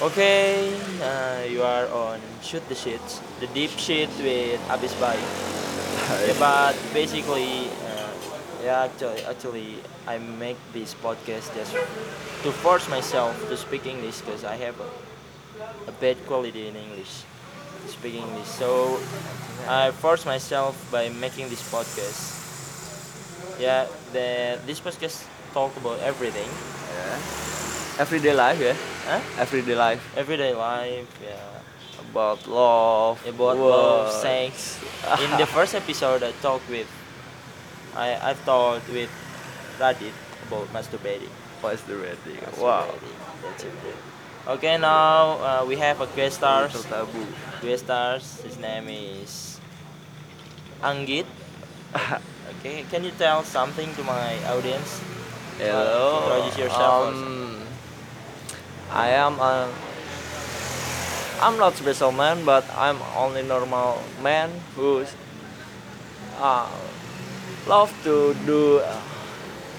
Okay, 0.00 0.72
uh, 1.04 1.44
you 1.44 1.62
are 1.62 1.84
on 1.92 2.20
Shoot 2.40 2.66
the 2.68 2.74
Shit, 2.74 3.04
the 3.38 3.46
deep 3.52 3.68
shit 3.76 4.08
with 4.24 4.56
Abis 4.72 4.96
Bai. 4.96 5.20
Yeah, 6.24 6.34
but 6.40 6.72
basically, 6.94 7.68
uh, 7.84 8.12
yeah, 8.64 8.88
actually, 8.88 9.20
actually, 9.28 9.76
I 10.06 10.16
make 10.16 10.56
this 10.72 10.94
podcast 10.94 11.52
just 11.54 11.76
to 12.42 12.50
force 12.64 12.88
myself 12.88 13.36
to 13.48 13.56
speak 13.56 13.84
English 13.84 14.20
because 14.24 14.42
I 14.42 14.56
have 14.56 14.80
a, 14.80 14.88
a 15.86 15.92
bad 15.92 16.16
quality 16.26 16.68
in 16.68 16.76
English, 16.76 17.24
speaking 17.86 18.24
English. 18.24 18.48
So 18.48 18.98
I 19.68 19.90
force 19.92 20.24
myself 20.24 20.80
by 20.90 21.10
making 21.10 21.50
this 21.50 21.60
podcast. 21.68 22.40
Yeah, 23.60 23.84
the 24.16 24.56
this 24.64 24.80
podcast 24.80 25.28
talk 25.52 25.76
about 25.76 26.00
everything, 26.00 26.48
Yeah. 26.96 27.69
Everyday 27.98 28.34
life, 28.34 28.60
yeah. 28.60 28.76
huh? 29.06 29.20
Everyday 29.38 29.74
life 29.74 30.00
Everyday 30.16 30.54
life, 30.54 31.08
yeah. 31.22 32.00
about 32.10 32.46
love, 32.46 33.20
about 33.26 33.56
love, 33.58 34.12
sex. 34.12 34.80
In 35.24 35.30
the 35.38 35.46
first 35.46 35.74
episode, 35.74 36.22
I 36.22 36.32
talked 36.40 36.68
with, 36.70 36.88
I 37.94 38.30
I 38.30 38.32
talked 38.44 38.88
with 38.88 39.10
Radit 39.78 40.14
about 40.48 40.68
masturbating. 40.72 41.32
The? 41.60 42.62
Wow. 42.62 42.88
That's 43.42 43.64
it. 43.64 43.72
Okay, 44.48 44.78
now 44.78 45.36
uh, 45.44 45.64
we 45.68 45.76
have 45.76 46.00
a 46.00 46.06
guest 46.16 46.36
stars. 46.40 46.72
Guest 47.60 47.84
stars. 47.84 48.40
His 48.40 48.56
name 48.58 48.88
is 48.88 49.60
Anggit. 50.82 51.26
Okay, 52.60 52.84
can 52.90 53.04
you 53.04 53.10
tell 53.16 53.42
something 53.42 53.88
to 53.94 54.02
my 54.04 54.36
audience? 54.52 55.00
Hello. 55.56 56.28
Introduce 56.28 56.58
yourself 56.58 57.14
Um, 57.14 57.49
I 58.92 59.08
am 59.10 59.38
a. 59.38 59.68
I'm 61.40 61.56
not 61.56 61.74
special 61.76 62.12
man, 62.12 62.44
but 62.44 62.64
I'm 62.76 62.98
only 63.16 63.42
normal 63.42 64.02
man 64.22 64.50
who's 64.76 65.14
uh, 66.38 66.68
love 67.66 67.92
to 68.04 68.34
do 68.44 68.82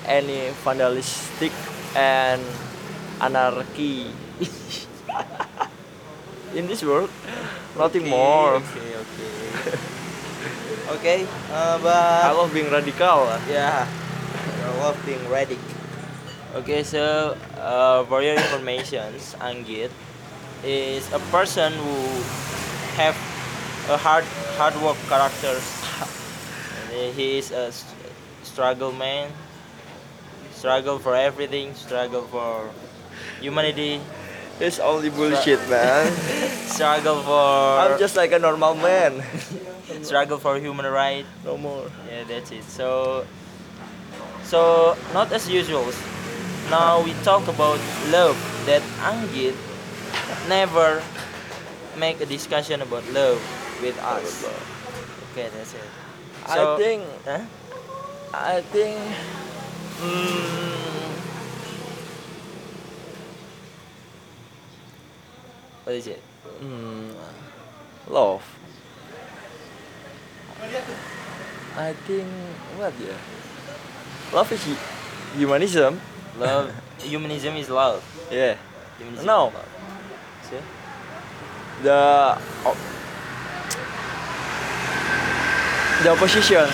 any 0.06 0.50
vandalistic 0.66 1.52
and 1.96 2.42
anarchy 3.22 4.08
in 6.56 6.68
this 6.68 6.84
world. 6.84 7.10
Nothing 7.78 8.02
Okay, 8.04 8.10
more. 8.10 8.54
Okay, 8.56 8.96
okay. 8.98 9.78
okay, 10.98 11.28
uh, 11.54 11.78
but 11.80 12.26
I 12.26 12.32
love 12.32 12.52
being 12.54 12.72
radical. 12.72 13.30
Yeah, 13.48 13.86
I 13.86 14.70
love 14.82 14.98
being 15.06 15.22
ready. 15.30 15.60
Okay, 16.56 16.84
so 16.84 17.38
uh, 17.62 18.04
for 18.06 18.22
your 18.22 18.36
information, 18.36 19.14
Anggit 19.40 19.92
is 20.66 21.06
a 21.14 21.20
person 21.30 21.72
who 21.74 21.96
have 22.98 23.16
a 23.90 23.98
hard 23.98 24.26
hard 24.58 24.76
work 24.82 24.98
character. 25.08 25.56
He 26.92 27.40
is 27.40 27.52
a 27.56 27.72
struggle 28.44 28.92
man. 28.92 29.32
Struggle 30.52 31.00
for 31.00 31.16
everything. 31.16 31.74
Struggle 31.74 32.28
for 32.28 32.70
humanity. 33.40 34.02
It's 34.60 34.78
only 34.78 35.10
bullshit, 35.10 35.58
man. 35.72 36.12
Struggle 36.68 37.24
for 37.24 37.80
I'm 37.80 37.98
just 37.98 38.20
like 38.20 38.36
a 38.36 38.40
normal 38.40 38.76
man. 38.76 39.24
struggle 40.04 40.38
for 40.38 40.60
human 40.60 40.86
right. 40.86 41.26
No 41.46 41.58
more. 41.58 41.90
Yeah, 42.10 42.24
that's 42.28 42.52
it. 42.52 42.64
So, 42.66 43.26
so 44.44 44.98
not 45.14 45.32
as 45.32 45.50
usual. 45.50 45.88
Now 46.72 47.04
we 47.04 47.12
talk 47.28 47.44
about 47.52 47.80
love. 48.16 48.40
That 48.66 48.82
Anggit 49.04 49.56
never 50.48 51.04
make 51.98 52.22
a 52.22 52.26
discussion 52.26 52.82
about 52.82 53.04
love 53.12 53.42
with 53.82 53.98
us. 54.00 54.46
Okay, 55.32 55.50
that's 55.52 55.74
it. 55.76 55.90
I 56.48 56.56
So- 56.56 56.78
think 56.78 57.04
Huh? 57.26 57.44
I 58.34 58.62
think 58.72 58.96
mm, 60.00 61.12
What 65.84 65.96
is 65.96 66.08
it? 66.08 66.22
mm, 66.64 67.12
love. 68.08 68.44
I 71.76 71.92
think 72.08 72.28
what 72.78 72.94
yeah? 73.02 73.18
Love 74.32 74.52
is 74.54 74.64
hu- 74.64 74.84
humanism. 75.36 76.00
Love. 76.40 76.72
humanism 77.00 77.56
is 77.58 77.70
love. 77.70 78.02
Yeah. 78.32 78.56
Humanism 78.98 79.26
No. 79.26 79.48
is 79.48 79.54
love. 79.54 79.68
See? 80.50 80.62
The 81.84 82.38
oh, 82.66 82.78
the 86.04 86.10
opposition. 86.12 86.68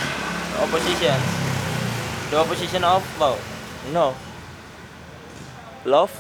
Opposition. 0.60 1.18
The 2.32 2.38
opposition 2.38 2.84
of 2.84 3.04
love. 3.20 3.40
No. 3.94 4.16
Love. 5.86 6.12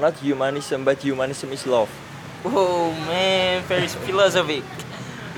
Not 0.00 0.14
humanism, 0.18 0.84
but 0.84 0.98
humanism 0.98 1.52
is 1.52 1.66
love. 1.66 1.90
Oh 2.44 2.90
man, 3.06 3.62
very 3.64 3.86
philosophic. 4.06 4.64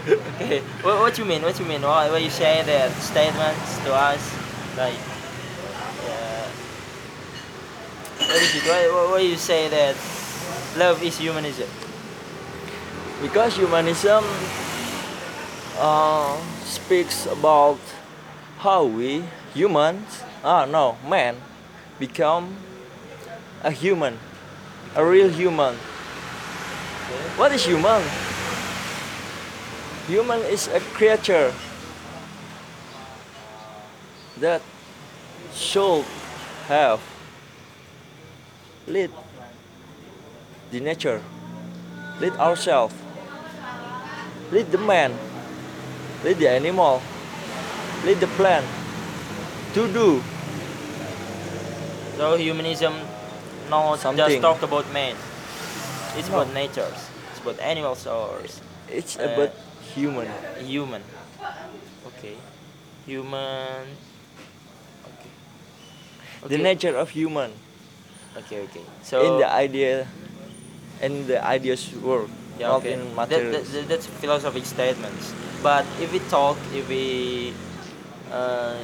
okay, 0.08 0.60
what, 0.82 0.98
what 1.00 1.18
you 1.18 1.24
mean? 1.24 1.42
What 1.42 1.58
you 1.58 1.64
mean? 1.66 1.82
Why, 1.82 2.08
why 2.10 2.18
you 2.18 2.30
say 2.30 2.62
that 2.62 2.90
statements 3.02 3.78
to 3.84 3.92
us 3.94 4.22
like? 4.76 4.94
Uh, 6.06 6.48
what 8.18 8.30
is 8.42 8.54
it? 8.54 8.62
Why, 8.64 9.10
why, 9.12 9.20
you 9.20 9.36
say 9.36 9.68
that 9.68 9.96
love 10.76 11.02
is 11.02 11.18
humanism? 11.18 11.68
because 13.22 13.56
humanism 13.56 14.24
uh, 15.78 16.36
speaks 16.64 17.24
about 17.26 17.78
how 18.58 18.84
we 18.84 19.24
humans 19.54 20.22
ah 20.44 20.66
no 20.66 20.96
man 21.08 21.36
become 21.98 22.56
a 23.64 23.70
human 23.70 24.18
a 24.94 25.04
real 25.04 25.30
human 25.30 25.74
what 27.40 27.52
is 27.52 27.64
human 27.64 28.02
human 30.06 30.40
is 30.52 30.68
a 30.68 30.80
creature 30.92 31.52
that 34.36 34.60
should 35.54 36.04
have 36.68 37.00
lead 38.86 39.10
the 40.70 40.80
nature 40.80 41.20
lead 42.20 42.32
ourselves 42.36 42.94
lead 44.52 44.70
the 44.70 44.78
man, 44.78 45.12
lead 46.24 46.38
the 46.38 46.48
animal, 46.48 47.02
lead 48.04 48.18
the 48.20 48.26
plant 48.38 48.64
to 49.74 49.88
do 49.92 50.22
So 52.16 52.36
humanism 52.36 52.94
not 53.68 53.92
just 53.98 54.02
Something. 54.02 54.40
talk 54.40 54.62
about 54.62 54.90
man. 54.92 55.16
It's 56.16 56.30
No. 56.30 56.40
about 56.40 56.54
nature. 56.54 56.88
It's 57.30 57.40
about 57.42 57.60
animals 57.60 58.06
or 58.06 58.40
it's 58.88 59.18
Uh, 59.18 59.24
about 59.28 59.50
human. 59.94 60.28
human. 60.64 61.02
Okay, 62.06 62.36
human. 63.04 63.84
Okay. 66.40 66.56
The 66.56 66.58
nature 66.62 66.96
of 66.96 67.10
human 67.10 67.52
Okay, 68.44 68.60
okay. 68.68 68.84
So 69.02 69.24
in 69.24 69.38
the 69.38 69.48
idea 69.48 70.06
in 71.02 71.26
the 71.26 71.44
ideas 71.44 71.92
world, 72.00 72.30
Yeah, 72.58 72.68
not 72.68 72.80
okay. 72.84 72.92
in 72.94 73.14
That, 73.16 73.28
that, 73.28 73.50
that- 73.52 73.88
that's 73.88 74.06
philosophic 74.06 74.64
statements. 74.64 75.32
But 75.62 75.84
if 76.00 76.12
we 76.12 76.20
talk, 76.32 76.56
if 76.72 76.88
we 76.88 77.52
uh, 78.32 78.76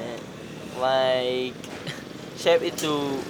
like 0.81 1.57
shape 2.37 2.63
it 2.63 2.77
to 2.79 3.21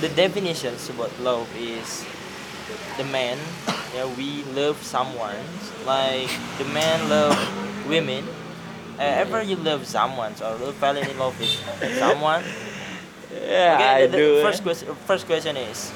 the 0.00 0.08
definitions 0.08 0.88
about 0.90 1.12
love 1.20 1.48
is 1.56 2.04
the 2.96 3.04
man. 3.04 3.38
Yeah, 3.94 4.06
we 4.16 4.42
love 4.56 4.80
someone. 4.82 5.36
Like 5.84 6.30
the 6.58 6.64
man 6.64 7.08
love 7.08 7.36
women. 7.88 8.24
Uh, 8.98 9.02
ever 9.24 9.42
you 9.42 9.56
love 9.56 9.86
someone 9.86 10.32
or 10.42 10.56
you 10.58 10.72
fell 10.72 10.96
in 10.96 11.06
love 11.18 11.38
with 11.40 11.52
someone? 11.98 12.44
Yeah, 13.34 13.74
Okay, 13.74 13.84
I 14.04 14.06
the, 14.06 14.12
the 14.12 14.16
do. 14.18 14.38
eh. 14.38 14.42
First 14.42 14.62
question, 14.62 14.94
first 15.06 15.26
question 15.26 15.56
is, 15.56 15.90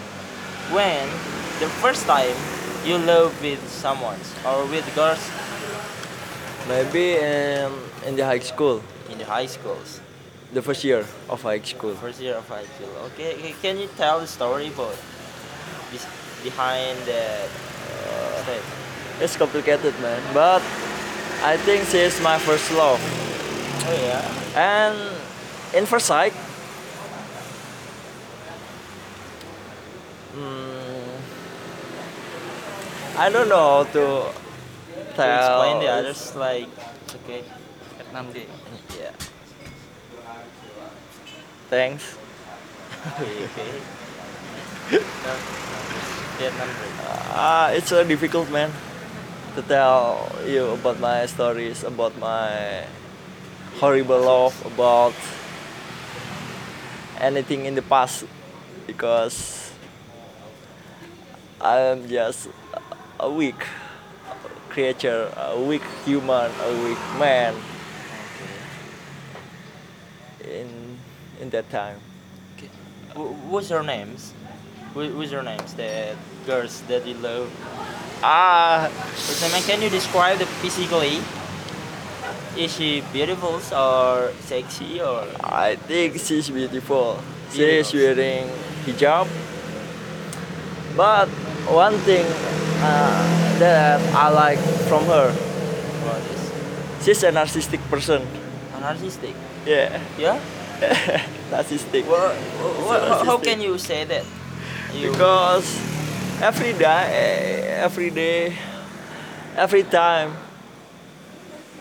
when 0.73 1.09
the 1.61 1.69
first 1.83 2.07
time 2.07 2.35
you 2.85 2.99
love 2.99 3.33
with 3.43 3.61
someone 3.69 4.19
or 4.47 4.65
with 4.67 4.85
girls 4.95 5.21
Maybe 6.69 7.15
in 7.15 7.71
in 8.07 8.17
the 8.17 8.25
high 8.27 8.43
school, 8.43 8.83
in 9.09 9.19
the 9.19 9.25
high 9.25 9.47
schools, 9.47 10.01
the 10.53 10.61
first 10.63 10.83
year 10.83 11.07
of 11.31 11.39
high 11.43 11.63
school. 11.63 11.95
first 11.95 12.21
year 12.21 12.35
of 12.35 12.49
high 12.49 12.67
school. 12.75 12.91
Okay, 13.15 13.55
can 13.63 13.79
you 13.79 13.87
tell 13.97 14.19
the 14.19 14.27
story 14.27 14.67
about 14.75 14.97
this 15.93 16.03
behind 16.43 16.99
that 17.07 17.47
uh, 17.47 18.43
state? 18.43 18.67
It's 19.23 19.37
complicated, 19.39 19.95
man. 20.03 20.19
But 20.35 20.59
I 21.47 21.55
think 21.63 21.87
she 21.87 21.99
is 22.03 22.19
my 22.21 22.39
first 22.43 22.67
love. 22.75 22.99
Oh 23.87 23.95
yeah. 24.03 24.27
And 24.59 24.99
in 25.71 25.87
first 25.87 26.07
sight, 26.07 26.35
Mm, 30.37 31.21
I 33.17 33.31
don't 33.31 33.49
know 33.49 33.85
how 33.85 33.85
to 33.85 34.33
To 35.15 35.15
tell. 35.17 35.63
explain 35.63 35.79
the 35.81 35.89
others, 35.89 36.37
like 36.37 36.69
okay, 37.25 37.43
Vietnam 37.97 38.33
Day. 38.33 38.47
yeah, 39.01 39.13
Thanks. 41.71 42.17
okay, 43.07 43.45
okay. 43.45 43.71
Vietnam 46.39 46.69
Day. 46.69 46.91
Ah, 47.33 47.71
it's 47.71 47.89
so 47.89 48.05
difficult, 48.05 48.51
man, 48.51 48.71
to 49.57 49.63
tell 49.63 50.31
you 50.47 50.71
about 50.77 51.01
my 51.01 51.27
stories, 51.27 51.83
about 51.85 52.17
my 52.19 52.85
horrible 53.81 54.21
love, 54.21 54.55
about 54.67 55.15
anything 57.21 57.65
in 57.67 57.75
the 57.75 57.83
past, 57.83 58.25
because 58.87 59.66
I'm 61.61 62.09
just 62.09 62.49
a 63.19 63.31
weak 63.31 63.57
creature, 64.69 65.33
a 65.37 65.59
weak 65.61 65.83
human, 66.05 66.51
a 66.63 66.71
weak 66.85 66.99
man 67.19 67.55
in 70.45 70.99
in 71.41 71.51
that 71.51 71.69
time. 71.71 71.99
Okay. 72.57 72.69
What's 73.49 73.71
your 73.71 73.83
names? 73.83 74.33
What's 74.93 75.31
your 75.33 75.43
names? 75.43 75.75
The 75.75 76.17
girls 76.47 76.83
that 76.89 77.07
you 77.07 77.15
love. 77.15 77.51
Ah, 78.23 78.89
man? 79.53 79.63
Can 79.63 79.83
you 79.83 79.91
describe 79.91 80.39
the 80.39 80.47
physically? 80.65 81.21
Is 82.57 82.73
she 82.73 83.03
beautiful 83.13 83.61
or 83.77 84.33
sexy 84.41 85.01
or? 85.01 85.29
I 85.45 85.77
think 85.77 86.17
she's 86.19 86.49
beautiful. 86.49 87.21
She's 87.53 87.93
Beautiful. 87.93 88.17
wearing 88.17 88.49
hijab. 88.89 89.29
But 90.97 91.29
one 91.69 91.97
thing 92.07 92.25
uh, 92.83 93.59
that 93.59 94.01
I 94.15 94.29
like 94.31 94.59
from 94.89 95.05
her, 95.07 95.31
What 95.33 96.23
is? 96.31 97.05
she's 97.05 97.23
a 97.23 97.31
narcissistic 97.33 97.81
person. 97.91 98.27
Narcissistic. 98.81 99.35
Yeah, 99.67 100.01
Yeah. 100.19 100.39
narcissistic. 101.51 102.07
Well, 102.07 102.31
So 102.87 103.07
how, 103.09 103.25
how 103.25 103.39
can 103.39 103.61
you 103.61 103.79
say 103.79 104.05
that? 104.05 104.25
You, 104.95 105.11
Because 105.11 105.65
every 106.41 106.73
day, 106.73 107.65
every 107.83 108.11
day, 108.11 108.55
every 109.57 109.83
time, 109.83 110.37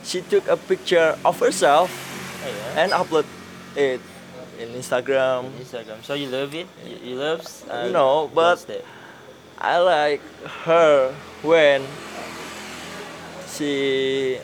she 0.04 0.22
took 0.22 0.48
a 0.48 0.58
picture 0.58 1.18
of 1.26 1.40
herself 1.40 1.90
Oh, 2.46 2.48
yeah. 2.50 2.82
and 2.84 2.92
upload 2.94 3.26
it 3.76 4.00
in 4.60 4.70
Instagram. 4.78 5.50
Instagram. 5.60 6.02
So 6.04 6.14
you 6.14 6.30
love 6.30 6.54
it? 6.56 6.68
You, 6.86 6.98
you 7.12 7.16
love? 7.20 7.42
Uh, 7.70 7.90
No, 7.90 8.30
but-? 8.34 8.66
I 9.58 9.80
like 9.80 10.22
her 10.66 11.16
when 11.42 11.84
she 13.50 14.38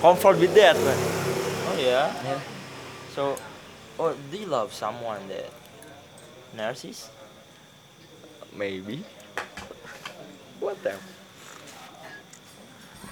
comfort 0.00 0.38
with 0.38 0.54
that 0.54 0.74
man. 0.76 0.98
Oh 1.68 1.76
yeah. 1.78 2.10
Yeah. 2.24 2.40
So, 3.14 3.36
or 3.98 4.16
do 4.30 4.36
you 4.36 4.46
love 4.46 4.72
someone 4.72 5.20
that 5.28 5.50
narcissist? 6.56 7.08
Maybe. 8.56 9.04
What 10.58 10.82
the? 10.82 10.96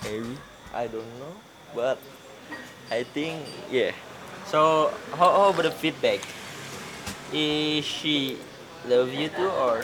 Maybe. 0.05 0.37
I 0.73 0.87
don't 0.87 1.19
know. 1.21 1.35
But 1.75 1.99
I 2.91 3.05
think 3.05 3.47
yeah. 3.71 3.93
So 4.47 4.93
how, 5.13 5.31
how 5.31 5.51
about 5.51 5.63
the 5.63 5.71
feedback? 5.71 6.21
Is 7.33 7.85
she 7.85 8.39
love 8.89 9.13
you 9.13 9.29
too 9.29 9.49
or? 9.49 9.83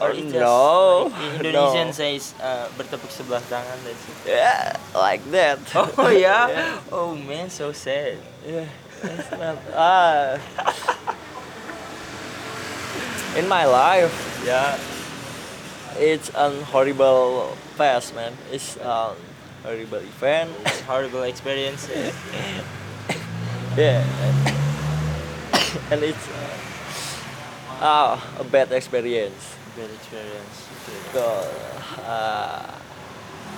Or 0.00 0.08
Oh, 0.08 0.16
it's 0.16 0.32
just 0.32 0.40
no, 0.40 1.12
like 1.12 1.34
Indonesian 1.44 1.88
no. 1.88 1.92
says 1.92 2.32
uh, 2.40 2.72
bertepuk 2.72 3.12
sebelah 3.12 3.44
tangan. 3.52 3.76
That's 3.84 4.00
it. 4.24 4.32
Yeah, 4.32 4.72
like 4.96 5.20
that. 5.28 5.60
Oh 5.76 6.08
yeah? 6.08 6.48
yeah. 6.56 6.80
Oh 6.88 7.12
man, 7.12 7.52
so 7.52 7.68
sad. 7.76 8.16
Yeah, 8.40 8.64
it's 9.04 9.28
not. 9.36 9.60
Ah. 9.76 10.40
In 13.36 13.44
my 13.46 13.68
life, 13.68 14.10
Yeah. 14.42 14.74
it's 16.00 16.32
an 16.32 16.64
horrible 16.72 17.52
past, 17.76 18.16
man. 18.16 18.32
It's 18.48 18.80
a 18.80 19.12
horrible 19.62 20.00
event. 20.00 20.48
It's 20.64 20.80
horrible 20.88 21.28
experience. 21.28 21.84
Yeah. 23.76 24.00
and 25.92 26.00
it's 26.02 26.24
uh, 26.28 26.56
a 27.80 28.44
bad 28.50 28.72
experience. 28.72 29.56
Bad 29.76 29.90
experience. 29.90 30.68
So, 31.12 31.24
uh, 32.04 32.74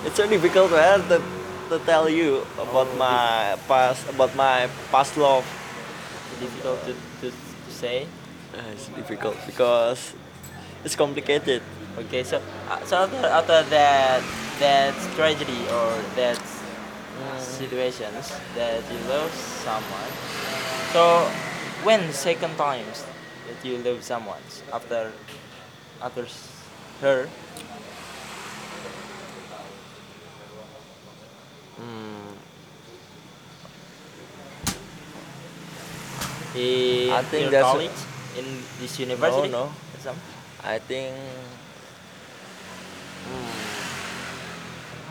it's 0.05 0.15
so 0.15 0.27
difficult, 0.27 0.71
man, 0.71 1.01
to, 1.09 1.21
to 1.69 1.79
tell 1.85 2.09
you 2.09 2.45
about 2.55 2.87
Oh, 2.91 2.97
my 2.97 3.57
past, 3.67 4.07
about 4.09 4.35
my 4.35 4.69
past 4.91 5.17
love. 5.17 5.45
Difficult 6.39 6.79
to, 6.85 6.93
to, 7.21 7.31
to 7.31 7.71
say. 7.71 8.07
Uh, 8.53 8.61
It's 8.73 8.87
difficult 8.89 9.37
because 9.45 10.13
it's 10.83 10.95
complicated. 10.95 11.61
Okay, 11.97 12.23
so 12.23 12.41
uh, 12.69 12.81
so 12.85 13.05
after, 13.05 13.25
after 13.27 13.61
that 13.69 14.21
that 14.59 14.93
tragedy 15.15 15.61
or 15.69 15.93
that 16.17 16.41
situations 17.37 18.33
that 18.55 18.81
you 18.91 18.99
love 19.09 19.29
someone, 19.61 20.11
so 20.91 21.29
when 21.85 22.11
second 22.11 22.57
times 22.57 23.05
you 23.63 23.77
love 23.79 24.03
someone 24.03 24.41
after 24.71 25.11
after 26.01 26.27
her, 27.01 27.27
Mm, 31.79 32.37
in 36.55 37.09
I 37.11 37.21
think 37.23 37.51
your 37.51 37.61
college 37.61 37.99
in 38.37 38.45
this 38.79 38.99
university. 38.99 39.49
no. 39.49 39.73
some- 40.01 40.19
I 40.63 40.77
think 40.79 41.15
mm, 43.27 43.53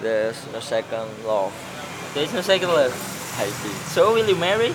there's 0.01 0.39
no 0.53 0.61
second 0.61 1.09
love. 1.27 1.53
There 2.15 2.25
is 2.25 2.33
no 2.33 2.41
second 2.41 2.69
love. 2.71 2.95
I 3.41 3.49
think 3.49 3.75
So 3.91 4.13
will 4.15 4.29
you 4.29 4.37
marry? 4.37 4.73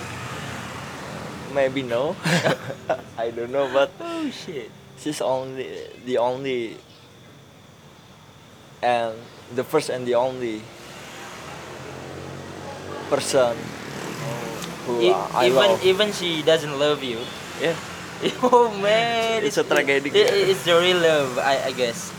Maybe 1.58 1.82
no. 1.82 2.14
I 3.18 3.34
don't 3.34 3.50
know, 3.50 3.66
but 3.74 3.90
Oh 3.98 4.30
shit. 4.30 4.70
she's 5.02 5.18
only 5.18 5.66
the 6.06 6.18
only 6.22 6.78
and 8.78 9.18
the 9.58 9.64
first 9.66 9.90
and 9.90 10.06
the 10.06 10.14
only 10.14 10.62
person 13.10 13.56
who 14.86 15.02
E- 15.02 15.10
uh, 15.10 15.26
I 15.34 15.50
even 15.50 15.56
love. 15.74 15.82
even 15.82 16.06
she 16.14 16.42
doesn't 16.46 16.78
love 16.78 17.02
you. 17.02 17.18
yeah, 17.58 17.74
Oh 18.46 18.70
man, 18.78 19.42
It's 19.42 19.58
a 19.58 19.64
tragedy. 19.66 20.14
It, 20.14 20.30
it- 20.30 20.48
it's 20.54 20.62
the 20.62 20.78
real 20.78 21.02
love, 21.02 21.38
I, 21.42 21.70
I 21.70 21.72
guess. 21.74 22.14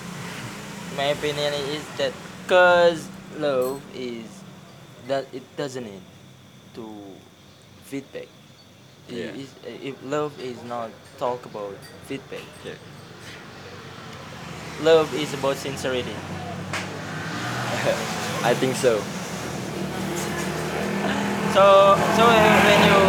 My 0.99 1.15
opinion 1.15 1.53
is 1.71 1.83
that 1.95 2.11
cause 2.47 3.07
love 3.39 3.79
is 3.95 4.27
that 5.07 5.23
it 5.31 5.45
doesn't 5.55 5.85
need 5.87 6.03
to 6.75 6.83
feedback. 7.87 8.27
Yeah. 9.09 9.33
is- 9.33 9.55
if 9.65 9.95
love 10.05 10.37
is 10.39 10.57
not 10.63 10.89
talk 11.17 11.45
about 11.45 11.73
feedback. 12.07 12.43
yeah. 12.65 12.77
Love 14.81 15.13
is 15.13 15.33
about 15.33 15.57
sincerity. 15.57 16.13
I 18.43 18.53
think 18.55 18.75
so. 18.75 19.01
So 21.51 21.97
so 22.15 22.21
when 22.29 22.79
you 22.85 22.99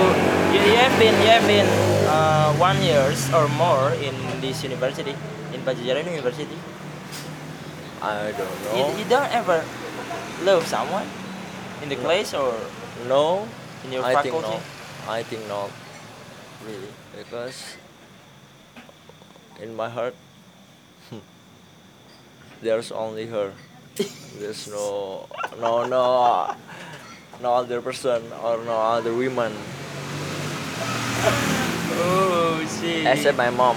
you, 0.56 0.60
you 0.72 0.76
have 0.80 0.94
been 0.98 1.14
you 1.22 1.28
have 1.30 1.46
been 1.46 1.68
uh, 2.08 2.50
one 2.58 2.80
years 2.82 3.28
or 3.36 3.46
more 3.54 3.92
in 4.00 4.16
this 4.40 4.64
university 4.64 5.14
in 5.52 5.60
Padjadjaran 5.62 6.08
University. 6.08 6.56
I 8.02 8.32
don't 8.32 8.48
You, 8.74 8.82
know. 8.88 8.96
you 8.96 9.04
don't 9.06 9.28
ever 9.30 9.60
love 10.42 10.64
someone 10.66 11.04
in 11.84 11.90
the 11.92 11.96
class 12.00 12.32
or 12.32 12.56
No, 13.06 13.44
in 13.84 13.92
your 13.92 14.02
I 14.04 14.16
think 14.24 14.34
faculty? 14.34 14.56
not. 14.56 14.62
I 15.08 15.22
think 15.22 15.44
not. 15.48 15.70
Really, 16.66 16.92
because 17.16 17.76
in 19.62 19.74
my 19.74 19.88
heart, 19.88 20.14
there's 22.62 22.92
only 22.92 23.26
her. 23.26 23.52
There's 24.38 24.68
no, 24.68 25.26
no, 25.60 25.84
no, 25.86 26.54
no 27.42 27.54
other 27.54 27.80
person 27.80 28.22
or 28.44 28.58
no 28.64 28.76
other 28.76 29.12
woman 29.14 29.52
Oh, 32.02 32.64
see. 32.66 33.04
except 33.06 33.36
my 33.36 33.50
mom. 33.50 33.76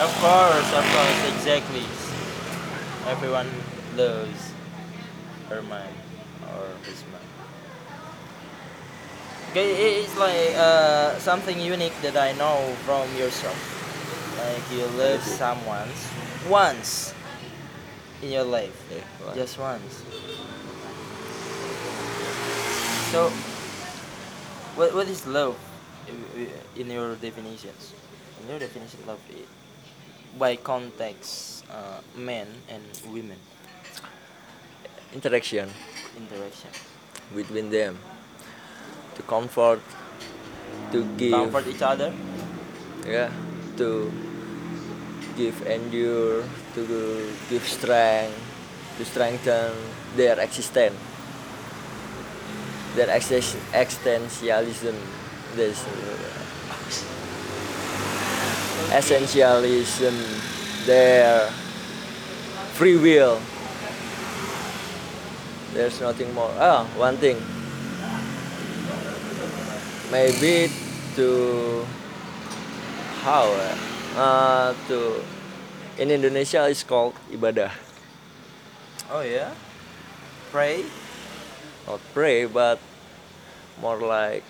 Of 0.00 0.10
course, 0.20 0.68
of 0.72 0.84
course, 0.92 1.20
exactly. 1.34 1.84
Everyone 3.08 3.48
loves 3.96 4.52
her 5.50 5.60
mind 5.62 5.94
or 6.52 6.68
his 6.84 7.02
mind. 7.12 7.24
Okay, 9.44 9.44
i- 9.44 9.45
it's 9.62 10.16
like 10.18 10.54
uh, 10.56 11.18
something 11.18 11.58
unique 11.60 11.94
that 12.02 12.16
I 12.16 12.32
know 12.32 12.74
from 12.84 13.08
yourself. 13.16 13.56
Like 14.38 14.62
you 14.70 14.86
love 14.98 15.22
someone 15.22 15.88
once 16.48 17.14
in 18.22 18.30
your 18.32 18.44
life, 18.44 18.74
Yeah, 18.92 19.34
just 19.34 19.58
once. 19.58 20.02
So, 23.12 23.30
what 24.76 24.92
what 24.94 25.08
is 25.08 25.26
love 25.26 25.56
in 26.76 26.90
your 26.90 27.16
definitions? 27.16 27.94
In 28.42 28.50
your 28.50 28.58
definition, 28.58 29.00
love 29.06 29.20
i- 29.32 29.48
by 30.38 30.56
context, 30.56 31.64
uh, 31.72 32.00
men 32.14 32.46
and 32.68 32.84
women 33.08 33.38
interaction 35.14 35.70
interaction. 36.18 36.68
between 37.34 37.70
them 37.70 37.96
comfort 39.26 39.80
to 40.92 41.04
give. 41.16 41.32
Comfort 41.32 41.66
each 41.66 41.82
other. 41.82 42.12
yeah 43.06 43.30
to 43.78 44.10
give 45.36 45.54
endure 45.68 46.42
to 46.74 46.82
give 47.50 47.62
strength 47.62 48.34
to 48.98 49.04
strengthen 49.04 49.70
their 50.16 50.40
existence. 50.40 50.96
Their 52.96 53.10
exist- 53.14 53.60
existentialism. 53.76 54.96
This 55.54 55.84
uh, 55.84 56.26
essentialism. 58.96 60.14
Their 60.86 61.50
free 62.74 62.96
will. 62.96 63.38
There's 65.74 66.00
nothing 66.00 66.32
more. 66.32 66.50
Ah 66.56 66.88
one 66.96 67.16
thing 67.20 67.36
maybe 70.10 70.70
to 71.16 71.84
how 73.22 73.50
uh, 74.16 74.74
to 74.88 75.22
in 75.98 76.10
Indonesia 76.10 76.68
it's 76.70 76.84
called 76.84 77.14
ibadah 77.32 77.72
Oh 79.06 79.22
yeah. 79.22 79.54
Pray. 80.50 80.82
not 81.86 82.02
pray 82.10 82.42
but 82.46 82.82
more 83.78 84.02
like 84.02 84.42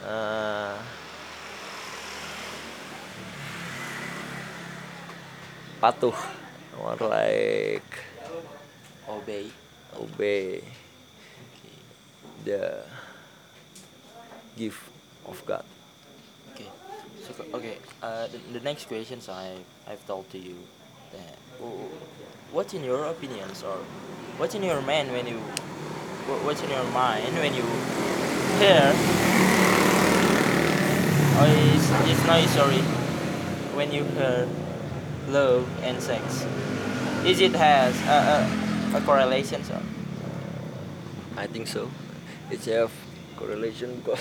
uh, 0.00 0.80
patuh 5.76 6.16
more 6.80 6.96
like 7.04 7.84
Obey. 9.08 9.52
obey 9.92 10.64
the 12.48 12.80
gift 14.56 14.80
of 15.26 15.44
God 15.46 15.64
Okay. 16.54 16.68
So 17.22 17.34
okay. 17.54 17.78
Uh, 18.02 18.26
the, 18.28 18.38
the 18.58 18.64
next 18.64 18.86
questions 18.88 19.28
I 19.28 19.56
I've 19.88 20.04
told 20.06 20.30
to 20.30 20.38
you 20.38 20.56
that 21.12 21.36
what's 22.52 22.74
in 22.74 22.84
your 22.84 23.04
opinions 23.06 23.62
or 23.62 23.76
what's 24.38 24.54
in 24.54 24.62
your 24.62 24.80
mind 24.82 25.10
when 25.12 25.26
you 25.26 25.38
wh- 26.28 26.44
what's 26.44 26.62
in 26.62 26.70
your 26.70 26.84
mind 26.92 27.34
when 27.36 27.52
you 27.54 27.64
hear 28.60 28.92
or 31.38 31.46
is 31.48 31.84
it's 32.08 32.24
not 32.26 32.40
sorry 32.56 32.80
when 33.76 33.92
you 33.92 34.04
hear 34.16 34.48
love 35.28 35.68
and 35.82 36.00
sex 36.00 36.46
is 37.24 37.40
it 37.40 37.52
has 37.52 37.92
a, 38.06 38.96
a, 38.96 38.98
a 38.98 39.00
correlation 39.02 39.62
so 39.64 39.80
I 41.36 41.46
think 41.46 41.66
so. 41.68 41.90
It's 42.50 42.64
have 42.66 42.90
correlation 43.36 44.00
because 44.04 44.20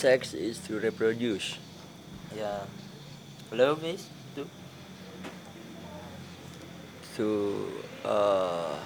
sex 0.00 0.32
is 0.32 0.58
to 0.66 0.80
reproduce. 0.80 1.58
yeah. 2.34 2.64
Love 3.52 3.84
is 3.84 4.08
too 4.34 4.46
To 7.16 7.28
uh 8.04 8.76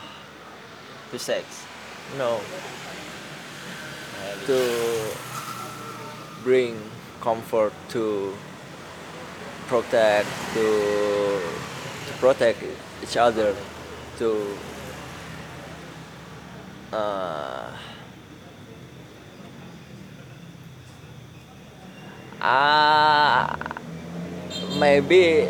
to 1.10 1.18
sex? 1.18 1.44
No. 2.18 2.40
To 4.46 4.58
bring 6.42 6.74
comfort 7.20 7.72
to 7.94 8.34
protect 9.68 10.26
to 10.54 10.66
to 12.06 12.12
protect 12.18 12.58
each 13.04 13.16
other 13.16 13.54
to 14.18 14.28
uh, 16.92 17.70
ah 22.44 23.56
maybe 24.76 25.48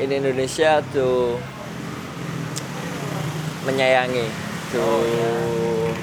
in 0.00 0.08
Indonesia 0.08 0.80
to 0.96 1.36
menyayangi 3.68 4.24
to 4.72 4.80
Oh, 5.86 5.94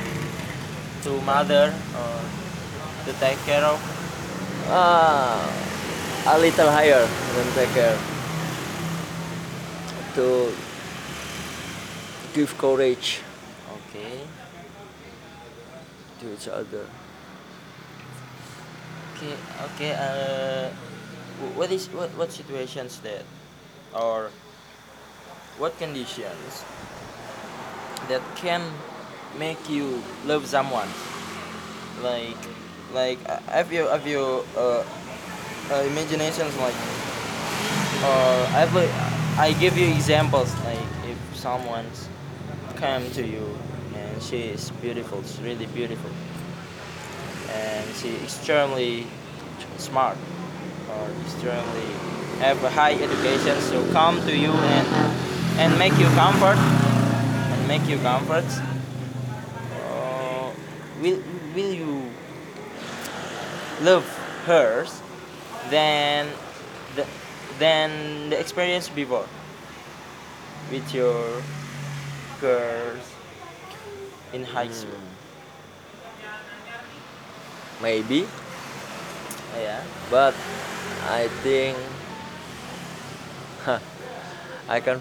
to 1.02 1.12
mother 1.26 1.74
or 1.98 2.18
to 3.06 3.12
take 3.18 3.42
care 3.42 3.66
of? 3.66 3.82
Uh, 4.70 5.42
a 6.30 6.38
little 6.40 6.70
higher 6.70 7.04
than 7.36 7.48
take 7.58 7.74
care. 7.74 7.98
To 10.16 10.54
give 12.38 12.56
courage. 12.58 13.20
Okay. 13.90 14.24
To 16.22 16.34
each 16.34 16.48
other 16.48 17.03
okay 19.14 19.36
okay 19.74 19.92
uh 19.94 20.70
what 21.56 21.72
is 21.72 21.88
what 21.90 22.10
what 22.18 22.32
situations 22.32 23.00
that 23.02 23.24
or 23.94 24.30
what 25.58 25.78
conditions 25.78 26.66
that 28.10 28.22
can 28.36 28.62
make 29.38 29.70
you 29.70 30.02
love 30.26 30.46
someone? 30.46 30.88
Like 32.02 32.38
like 32.94 33.20
uh, 33.30 33.40
have 33.50 33.72
you 33.72 33.88
have 33.88 34.06
you 34.06 34.44
uh, 34.58 34.84
uh 35.72 35.84
imaginations 35.88 36.56
like 36.58 36.76
or 38.04 38.34
I 38.54 38.68
will 38.74 38.90
I 39.40 39.54
give 39.60 39.78
you 39.78 39.88
examples 39.88 40.54
like 40.66 40.80
if 41.06 41.18
someone's 41.36 42.10
come 42.76 43.10
to 43.12 43.26
you 43.26 43.58
and 43.96 44.22
she 44.22 44.54
is 44.54 44.70
beautiful, 44.82 45.22
she's 45.24 45.40
really 45.42 45.66
beautiful, 45.68 46.10
and 47.54 47.96
she 47.96 48.16
extremely 48.24 49.08
smart 49.78 50.18
or 50.90 51.08
extremely 51.26 51.90
have 52.40 52.62
a 52.64 52.70
high 52.70 52.94
education, 52.94 53.60
so 53.62 53.86
come 53.92 54.20
to 54.26 54.36
you 54.36 54.52
and 54.52 54.88
and 55.60 55.78
make 55.78 55.94
you 55.98 56.08
comfort 56.18 56.58
and 56.58 57.68
make 57.68 57.88
you 57.88 57.98
comfort. 58.00 58.46
Uh, 59.86 60.52
will 61.02 61.22
will 61.56 61.74
you 61.74 62.10
love 63.82 64.06
hers 64.46 65.02
than 65.70 66.28
the 66.96 67.06
than 67.60 68.30
the 68.30 68.40
experience 68.40 68.90
before 68.90 69.28
with 70.72 70.94
your 70.94 71.42
girls 72.42 73.06
in 74.34 74.44
high 74.44 74.70
school. 74.70 75.03
Maybe 77.84 78.26
Yeah. 79.60 79.84
but 80.10 80.34
I 81.12 81.28
think 81.44 81.78
I 84.70 84.80
can 84.80 85.00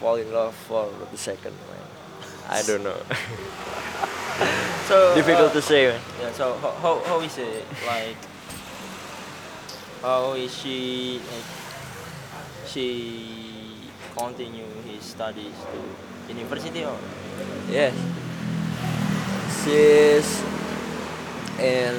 fall 0.00 0.16
in 0.16 0.32
love 0.32 0.54
for 0.66 0.90
the 1.10 1.16
second 1.16 1.54
man 1.70 1.86
I 2.50 2.62
don't 2.66 2.82
know 2.82 2.98
So 4.88 5.14
difficult 5.20 5.50
uh, 5.50 5.54
to 5.54 5.62
say 5.62 5.86
man. 5.88 6.00
Yeah. 6.20 6.32
So 6.32 6.54
how, 6.60 6.72
how 6.82 6.94
how 7.08 7.18
is 7.20 7.38
it 7.38 7.64
like? 7.86 8.18
How 10.02 10.34
is 10.36 10.52
she 10.52 11.20
like? 11.24 11.48
She 12.68 13.88
continue 14.16 14.66
his 14.84 15.02
studies 15.04 15.56
to 15.72 15.78
university 16.28 16.84
or? 16.84 16.98
Yes. 17.70 17.94
She's 19.64 20.28
in 21.64 21.96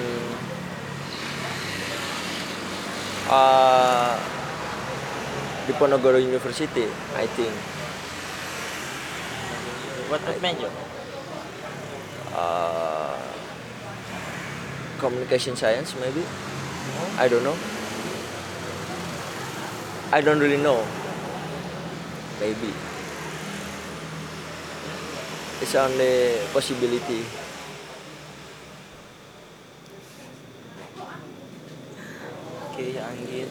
uh, 3.30 4.14
Diponegoro 5.66 6.22
University, 6.22 6.86
I 7.18 7.26
think. 7.26 7.54
What 10.10 10.22
what 10.22 10.38
major? 10.42 10.70
Uh, 12.30 13.18
communication 15.02 15.56
science, 15.58 15.96
maybe. 15.98 16.22
I 17.18 17.28
don't 17.28 17.44
know. 17.44 17.58
I 20.14 20.22
don't 20.22 20.40
really 20.40 20.62
know. 20.62 20.86
Maybe. 22.40 22.70
It's 25.62 25.74
only 25.74 26.38
possibility. 26.54 27.26
Anggit. 33.26 33.48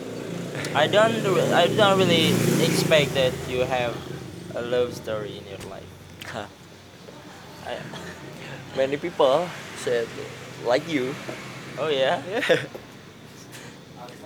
I 0.75 0.87
don't 0.87 1.15
I 1.53 1.67
don't 1.67 1.99
really 1.99 2.31
expect 2.65 3.15
that 3.15 3.33
you 3.49 3.61
have 3.67 3.95
a 4.55 4.63
love 4.63 4.95
story 4.95 5.39
in 5.39 5.47
your 5.49 5.63
life. 5.71 5.91
I, 7.67 7.79
Many 8.77 8.97
people 8.97 9.49
said 9.77 10.09
like 10.65 10.89
you. 10.89 11.15
oh 11.79 11.89
yeah. 11.89 12.23
Yeah. 12.49 12.59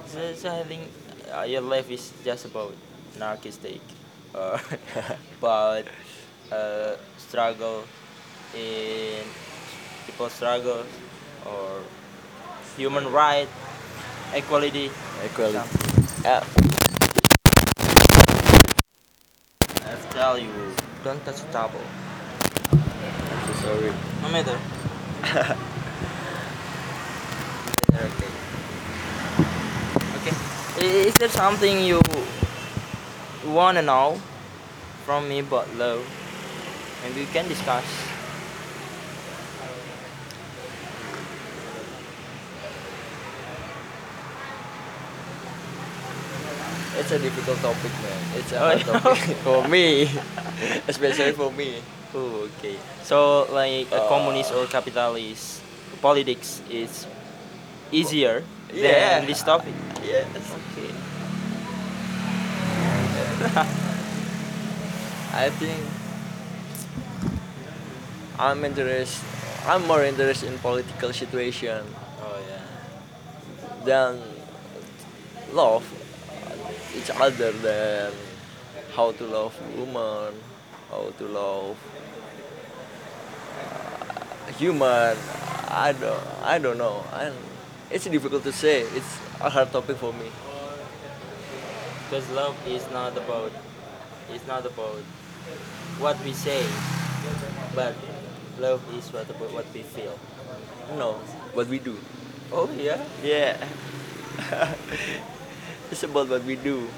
So, 0.07 0.35
so 0.35 0.49
I 0.61 0.63
think 0.65 0.89
uh, 1.33 1.43
your 1.43 1.61
life 1.61 1.91
is 1.91 2.13
just 2.25 2.47
about 2.47 2.73
narcissistic 3.19 3.81
or 4.35 4.61
about 5.39 5.85
uh, 6.53 6.97
struggle 7.19 7.85
in 8.57 9.25
people 10.07 10.29
struggle 10.31 10.85
or 11.47 11.83
human 12.77 13.11
right 13.13 13.49
equality 14.35 14.91
Equality. 15.25 15.59
something. 15.59 16.23
Yeah. 16.25 16.45
I 19.87 19.95
tell 20.11 20.39
you 20.39 20.51
don't 21.05 21.25
touch 21.25 21.37
the 21.43 21.53
table 21.53 21.81
I'm 22.73 23.47
so 23.47 23.53
sorry. 23.63 23.93
no 24.23 24.29
matter 24.31 24.59
okay 27.95 28.31
okay 30.17 30.35
is 31.07 31.15
there 31.15 31.29
something 31.29 31.85
you 31.85 32.01
wanna 33.47 33.83
know 33.83 34.21
from 35.05 35.29
me 35.29 35.41
but 35.43 35.67
love 35.77 36.05
maybe 37.03 37.21
we 37.21 37.27
can 37.33 37.49
discuss 37.49 37.85
It's 46.99 47.11
a 47.13 47.19
difficult 47.19 47.59
topic, 47.63 47.93
man. 48.03 48.19
It's 48.37 48.53
a 48.53 48.57
Oh, 48.59 48.67
hard 48.67 48.81
topic 48.83 49.37
for 49.47 49.63
me, 49.69 50.11
especially 50.89 51.33
for 51.33 51.51
me. 51.53 51.79
Oh, 52.15 52.49
okay. 52.59 52.75
So, 53.05 53.47
like 53.53 53.87
a 53.93 54.03
Uh, 54.03 54.09
communist 54.09 54.51
or 54.53 54.67
capitalist 54.67 55.63
politics 56.03 56.61
is 56.71 57.07
easier 57.93 58.43
Yeah. 58.73 59.21
than 59.21 59.27
this 59.31 59.43
topic. 59.43 59.75
Yes. 60.03 60.27
Okay. 60.35 60.91
I 65.35 65.51
think 65.51 65.79
I'm 68.39 68.65
interested. 68.65 69.25
I'm 69.67 69.87
more 69.87 70.03
interested 70.05 70.49
in 70.51 70.59
political 70.59 71.13
situation 71.13 71.85
Oh 72.23 72.39
yeah. 72.49 72.65
than 73.85 74.19
love 75.53 75.85
each 76.97 77.11
other 77.11 77.53
than 77.53 78.13
how 78.95 79.13
to 79.13 79.25
love 79.25 79.55
woman, 79.77 80.35
how 80.91 81.11
to 81.19 81.25
love 81.27 81.77
uh, 83.59 84.53
human. 84.53 85.17
I 85.69 85.93
don't. 85.93 86.23
I 86.43 86.59
don't 86.59 86.79
know. 86.79 87.05
I, 87.13 87.33
it's 87.91 88.05
difficult 88.05 88.43
to 88.45 88.53
say. 88.53 88.83
It's 88.83 89.19
a 89.41 89.51
hard 89.51 89.71
topic 89.73 89.97
for 89.97 90.13
me. 90.13 90.31
Because 92.09 92.29
love 92.31 92.57
is 92.67 92.89
not 92.91 93.17
about 93.17 93.53
it's 94.33 94.47
not 94.47 94.65
about 94.65 95.03
what 96.01 96.17
we 96.25 96.33
say, 96.33 96.65
but 97.75 97.95
love 98.59 98.81
is 98.97 99.13
what 99.13 99.29
about 99.29 99.53
what 99.53 99.67
we 99.75 99.83
feel. 99.83 100.19
No, 100.97 101.15
what 101.53 101.69
we 101.69 101.79
do. 101.79 101.97
Oh 102.53 102.71
yeah. 102.77 103.05
Yeah. 103.23 103.57
it's 105.91 106.03
about 106.03 106.29
what 106.29 106.45
we 106.45 106.57
do. 106.57 106.89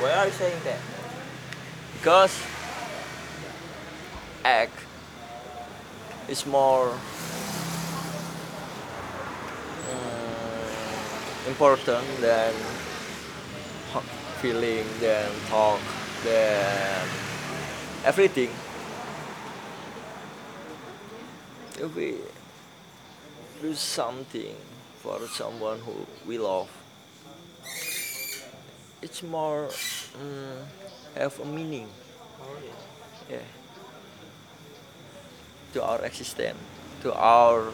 Why 0.00 0.10
are 0.12 0.26
you 0.26 0.32
saying 0.32 0.60
that? 0.64 0.78
because 2.04 2.36
act 4.44 4.76
is 6.28 6.44
more 6.44 6.92
mm, 9.88 11.48
important 11.48 12.04
than 12.20 12.52
feeling 14.42 14.84
than 15.00 15.30
talk 15.48 15.80
than 16.24 17.08
everything 18.04 18.50
if 21.80 21.96
we 21.96 22.16
do 23.62 23.72
something 23.74 24.56
for 25.00 25.20
someone 25.28 25.78
who 25.80 26.04
we 26.28 26.36
love 26.36 26.68
it's 29.04 29.22
more 29.22 29.68
mm, 29.68 30.64
have 31.14 31.38
a 31.38 31.44
meaning. 31.44 31.86
Oh 32.40 32.56
yeah. 33.28 33.36
yeah. 33.36 33.44
To 35.74 35.84
our 35.84 36.00
existence 36.00 36.56
to 37.02 37.12
our 37.12 37.68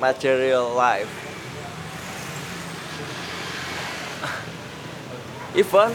material 0.00 0.74
life. 0.74 1.06
Even 5.54 5.94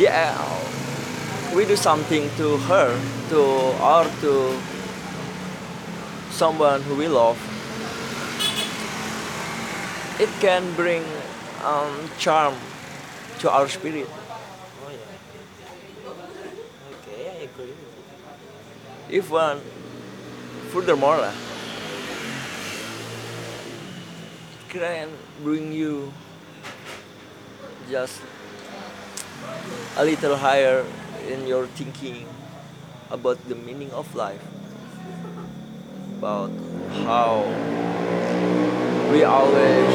the 0.00 0.08
uh, 0.08 1.52
we 1.54 1.68
do 1.68 1.76
something 1.76 2.30
to 2.40 2.56
her 2.72 2.88
to 3.28 3.40
or 3.84 4.08
to 4.24 4.56
someone 6.32 6.80
who 6.88 6.96
we 6.96 7.06
love 7.06 7.36
it 10.18 10.30
can 10.40 10.62
bring 10.74 11.04
um, 11.64 12.10
charm 12.18 12.54
to 13.40 13.50
our 13.50 13.68
spirit 13.68 14.06
Oh 14.84 14.90
yeah. 14.92 15.00
Okay, 17.00 17.20
I 17.32 17.48
agree 17.48 17.72
you. 17.72 19.18
even 19.18 19.60
furthermore 20.72 21.18
lah, 21.18 21.34
can 24.68 25.08
bring 25.42 25.70
you 25.72 26.12
just 27.88 28.18
a 29.96 30.04
little 30.04 30.34
higher 30.36 30.84
in 31.30 31.46
your 31.46 31.66
thinking 31.78 32.26
about 33.10 33.38
the 33.48 33.54
meaning 33.54 33.92
of 33.92 34.10
life 34.18 34.42
about 36.18 36.50
how 37.06 37.46
we 39.14 39.22
always 39.22 39.94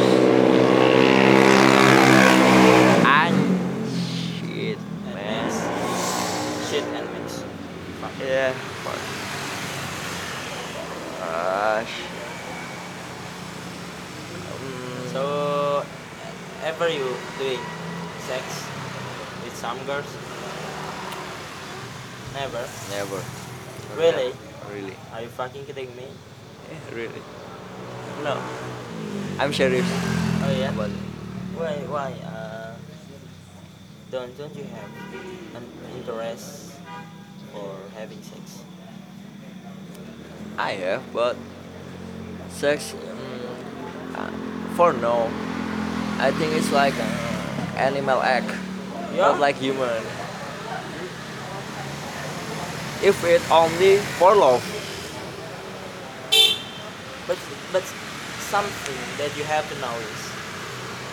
and 3.03 3.36
shit 4.39 4.79
man 5.12 5.51
Shit 6.69 6.86
and 6.95 7.08
mix. 7.19 7.43
Fuck. 7.99 8.13
yeah 8.23 8.53
fuck. 8.88 9.01
Um, 11.79 11.85
So, 15.13 15.83
ever 16.63 16.89
you 16.89 17.15
doing 17.39 17.63
sex 18.27 18.43
with 19.43 19.55
some 19.55 19.79
girls? 19.87 20.05
Never. 22.33 22.67
never 22.91 23.21
Really? 23.95 24.33
really 24.69 24.93
Are 25.13 25.21
you 25.23 25.29
fucking 25.29 25.65
kidding 25.65 25.95
me? 25.95 26.05
Yeah, 26.69 26.95
really 26.95 27.21
no 28.23 28.37
I'm 29.39 29.53
serious 29.53 29.87
Oh 30.43 30.51
yeah. 30.51 30.71
it. 30.71 30.91
Why? 31.57 31.73
Why? 31.89 32.11
Uh, 32.27 32.75
don't 34.11 34.37
don't 34.37 34.55
you 34.55 34.63
have 34.75 34.91
an 35.55 35.65
interest 35.97 36.75
for 37.51 37.75
having 37.95 38.21
sex? 38.21 38.63
I 40.57 40.71
have 40.85 41.03
but 41.13 41.35
sex 42.59 42.93
um, 42.93 44.15
uh, 44.19 44.31
for 44.75 44.91
no 44.93 45.29
I 46.19 46.31
think 46.31 46.53
it's 46.59 46.71
like 46.71 46.93
an 46.99 47.13
animal 47.77 48.19
act 48.21 48.51
Yeah. 49.15 49.31
not 49.31 49.39
like 49.39 49.55
human 49.55 50.03
if 53.01 53.23
it 53.23 53.41
only 53.51 53.97
for 54.19 54.35
love 54.35 54.63
But 57.29 57.37
but 57.71 57.85
something 58.49 58.99
that 59.21 59.29
you 59.37 59.43
have 59.45 59.61
to 59.69 59.75
know 59.79 59.93
is 60.01 60.21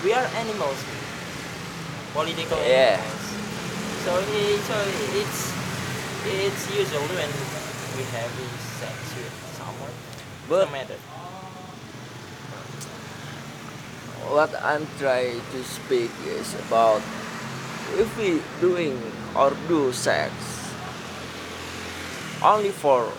we 0.03 0.15
are 0.17 0.25
animals, 0.41 0.81
political 2.17 2.57
Yeah. 2.65 2.97
animals. 2.97 3.27
So 4.05 4.11
it, 4.25 4.61
so 4.65 4.77
it's 5.21 5.41
it's 6.25 6.63
usual 6.73 7.05
when 7.21 7.31
we 8.01 8.05
have 8.17 8.33
sex 8.81 8.97
with 9.21 9.37
someone. 9.61 9.95
but 10.49 10.65
no 10.65 10.73
matter. 10.73 10.97
What 14.33 14.51
I'm 14.63 14.87
trying 14.99 15.41
to 15.53 15.63
speak 15.65 16.11
is 16.27 16.55
about 16.67 17.03
if 17.95 18.11
we 18.19 18.43
doing 18.61 19.01
or 19.35 19.53
do 19.69 19.93
sex 19.93 20.33
only 22.43 22.71
for 22.71 23.13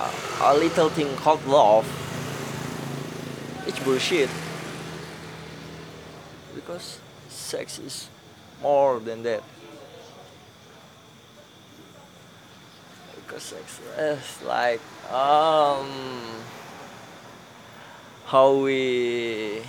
a, 0.00 0.10
a 0.42 0.54
little 0.54 0.88
thing 0.88 1.14
called 1.16 1.44
love, 1.46 1.86
it's 3.66 3.78
bullshit. 3.80 4.30
Because 6.54 7.00
sex 7.28 7.78
is 7.78 8.08
more 8.62 9.00
than 9.00 9.22
that. 9.22 9.42
Because 13.16 13.42
sex 13.42 13.80
is 13.98 14.42
like 14.42 14.80
um 15.10 15.88
how 18.26 18.52
we 18.54 19.62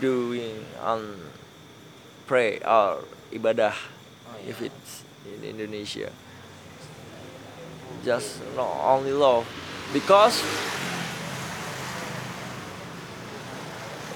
doing 0.00 0.64
on 0.80 1.16
pray 2.26 2.58
or 2.64 3.04
ibadah 3.30 3.76
Oh, 4.30 4.36
if 4.46 4.60
yeah. 4.60 4.68
it's 4.72 5.04
in 5.26 5.44
Indonesia. 5.44 6.10
Just 8.04 8.40
not 8.56 8.70
only 8.96 9.12
love 9.12 9.44
because 9.92 10.40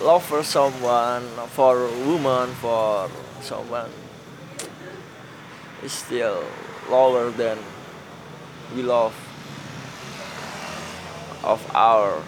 love 0.00 0.24
for 0.24 0.42
someone, 0.42 1.26
for 1.52 1.84
woman, 2.06 2.48
for 2.62 3.10
someone 3.42 3.90
is 5.82 5.92
still 5.92 6.44
lower 6.88 7.28
than 7.30 7.58
we 8.74 8.80
love 8.82 9.12
of 11.44 11.60
our 11.76 12.24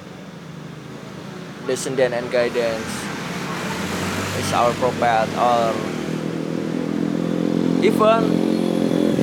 descendant 1.67 2.13
and 2.13 2.29
guidance 2.31 3.16
is 4.39 4.53
our 4.53 4.73
prophet 4.79 5.29
or 5.39 5.73
even 7.83 8.21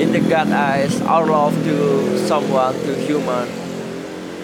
in 0.01 0.11
the 0.11 0.21
God 0.29 0.49
eyes 0.49 1.01
our 1.01 1.25
love 1.25 1.53
to 1.63 2.17
someone 2.27 2.73
to 2.85 2.95
human 2.95 3.47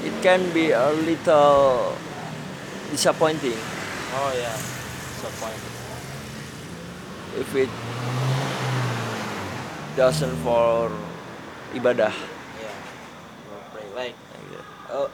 it 0.05 0.13
can 0.21 0.41
be 0.53 0.71
a 0.71 0.89
little 0.91 1.93
disappointing 2.91 3.57
Oh 4.11 4.33
yeah. 4.33 4.57
Disappointed. 4.57 5.73
if 7.37 7.49
it 7.55 7.69
doesn't 9.95 10.35
for 10.41 10.89
ibadah 11.77 12.09
Yeah. 12.09 12.73
Pray. 13.73 13.85
Like 13.93 14.15
uh, 14.89 15.07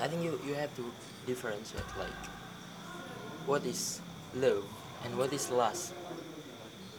I 0.00 0.06
think 0.06 0.22
you 0.22 0.36
you 0.44 0.54
have 0.54 0.70
to 0.76 0.84
differentiate 1.24 1.88
like 1.96 2.12
what 3.48 3.64
is 3.64 4.00
love 4.36 4.62
and 5.04 5.16
what 5.16 5.32
is 5.32 5.50
lust. 5.50 5.94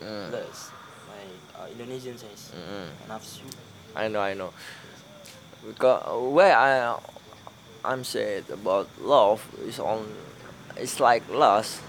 Mm. 0.01 0.31
Lust. 0.33 0.71
Like 1.07 1.62
uh, 1.62 1.71
Indonesian 1.71 2.17
says 2.17 2.51
Mm. 2.57 2.89
nafsu. 3.07 3.45
I 3.95 4.07
know, 4.09 4.19
I 4.19 4.33
know. 4.33 4.49
Because 5.67 6.01
where 6.33 6.57
I 6.57 6.97
I'm 7.85 8.03
said 8.03 8.49
about 8.49 8.89
love 8.99 9.45
is 9.67 9.79
on 9.79 10.09
it's 10.75 10.99
like 10.99 11.21
lust. 11.29 11.81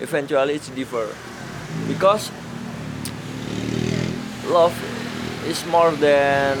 Eventually 0.00 0.54
it's 0.54 0.68
differ 0.70 1.06
because 1.86 2.30
love 4.48 4.74
is 5.46 5.60
more 5.66 5.92
than 5.92 6.58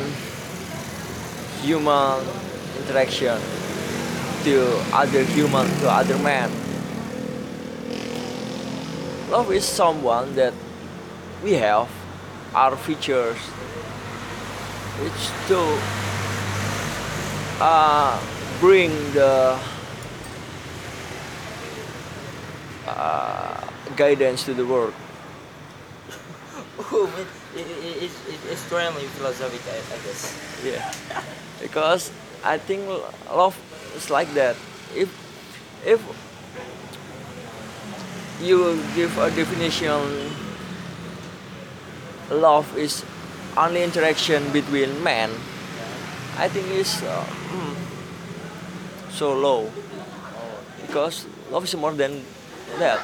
human 1.62 2.20
interaction 2.78 3.40
to 4.44 4.60
other 4.92 5.24
human 5.24 5.66
to 5.80 5.88
other 5.90 6.18
man. 6.18 6.50
Love 9.34 9.50
is 9.50 9.64
someone 9.64 10.32
that 10.36 10.54
we 11.42 11.54
have 11.54 11.90
our 12.54 12.76
features 12.76 13.36
which 15.02 15.22
to 15.50 15.58
uh, 17.58 18.14
bring 18.60 18.90
the 19.10 19.58
uh, 22.86 23.58
guidance 23.96 24.44
to 24.44 24.54
the 24.54 24.64
world. 24.64 24.94
Oh 26.78 27.10
it, 27.18 27.26
it, 27.58 27.66
it, 27.66 28.02
it, 28.04 28.12
it's 28.30 28.46
extremely 28.52 29.02
philosophical, 29.18 29.72
I, 29.72 29.98
I 29.98 29.98
guess. 30.06 30.30
Yeah, 30.62 30.94
because 31.60 32.12
I 32.44 32.58
think 32.58 32.86
love 33.34 33.58
is 33.96 34.10
like 34.10 34.32
that. 34.34 34.54
If 34.94 35.10
if 35.84 35.98
you 38.40 38.80
give 38.94 39.16
a 39.18 39.30
definition, 39.30 40.30
love 42.30 42.66
is 42.76 43.04
only 43.56 43.82
interaction 43.82 44.50
between 44.52 45.02
men. 45.02 45.30
I 46.36 46.48
think 46.48 46.66
it's 46.74 47.02
uh, 47.02 47.24
mm, 47.54 47.74
so 49.10 49.38
low 49.38 49.70
Oh, 49.70 50.58
because 50.82 51.26
love 51.50 51.62
is 51.64 51.76
more 51.76 51.92
than 51.92 52.24
that. 52.78 52.98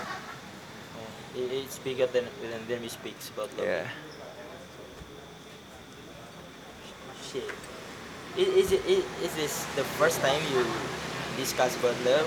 it's 1.36 1.78
bigger 1.78 2.06
than 2.10 2.26
than, 2.42 2.60
than 2.66 2.82
we 2.82 2.88
speak 2.88 3.14
about 3.34 3.54
love. 3.56 3.66
Yeah. 3.66 3.86
Shit. 7.22 7.46
Is, 8.36 8.48
is, 8.48 8.72
it, 8.72 8.82
is, 8.86 9.04
is 9.22 9.32
this 9.36 9.54
the 9.76 9.84
first 9.98 10.20
time 10.20 10.42
you 10.52 10.66
discuss 11.36 11.76
about 11.78 11.94
love? 12.04 12.26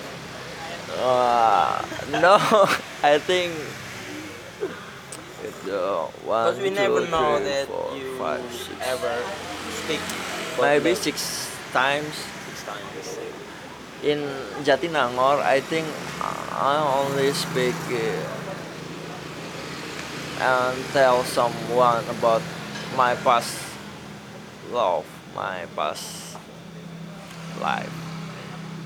Uh, 0.92 1.82
no, 2.12 2.36
I 3.04 3.18
think 3.20 3.54
it's 5.44 5.68
uh, 5.68 6.06
one, 6.26 6.46
Because 6.56 6.60
we 6.64 6.70
two, 6.70 6.76
never 6.76 7.08
know 7.08 7.38
three, 7.38 7.46
that 7.50 7.68
four, 7.68 7.96
you 7.98 8.18
five, 8.18 8.44
six. 8.52 8.78
ever 8.82 9.16
speak 9.84 10.00
maybe 10.62 10.96
six 10.96 11.50
times. 11.72 12.14
six 12.48 12.64
times. 12.64 13.20
In 14.04 14.20
Jatinangor, 14.68 15.40
I 15.42 15.62
think 15.62 15.88
I 16.20 16.76
only 17.08 17.32
speak 17.32 17.76
uh, 17.88 18.44
and 20.44 20.78
tell 20.92 21.24
someone 21.24 22.04
about 22.10 22.42
my 22.98 23.16
past 23.16 23.58
love, 24.72 25.06
my 25.34 25.66
past 25.76 26.36
life. 27.62 28.03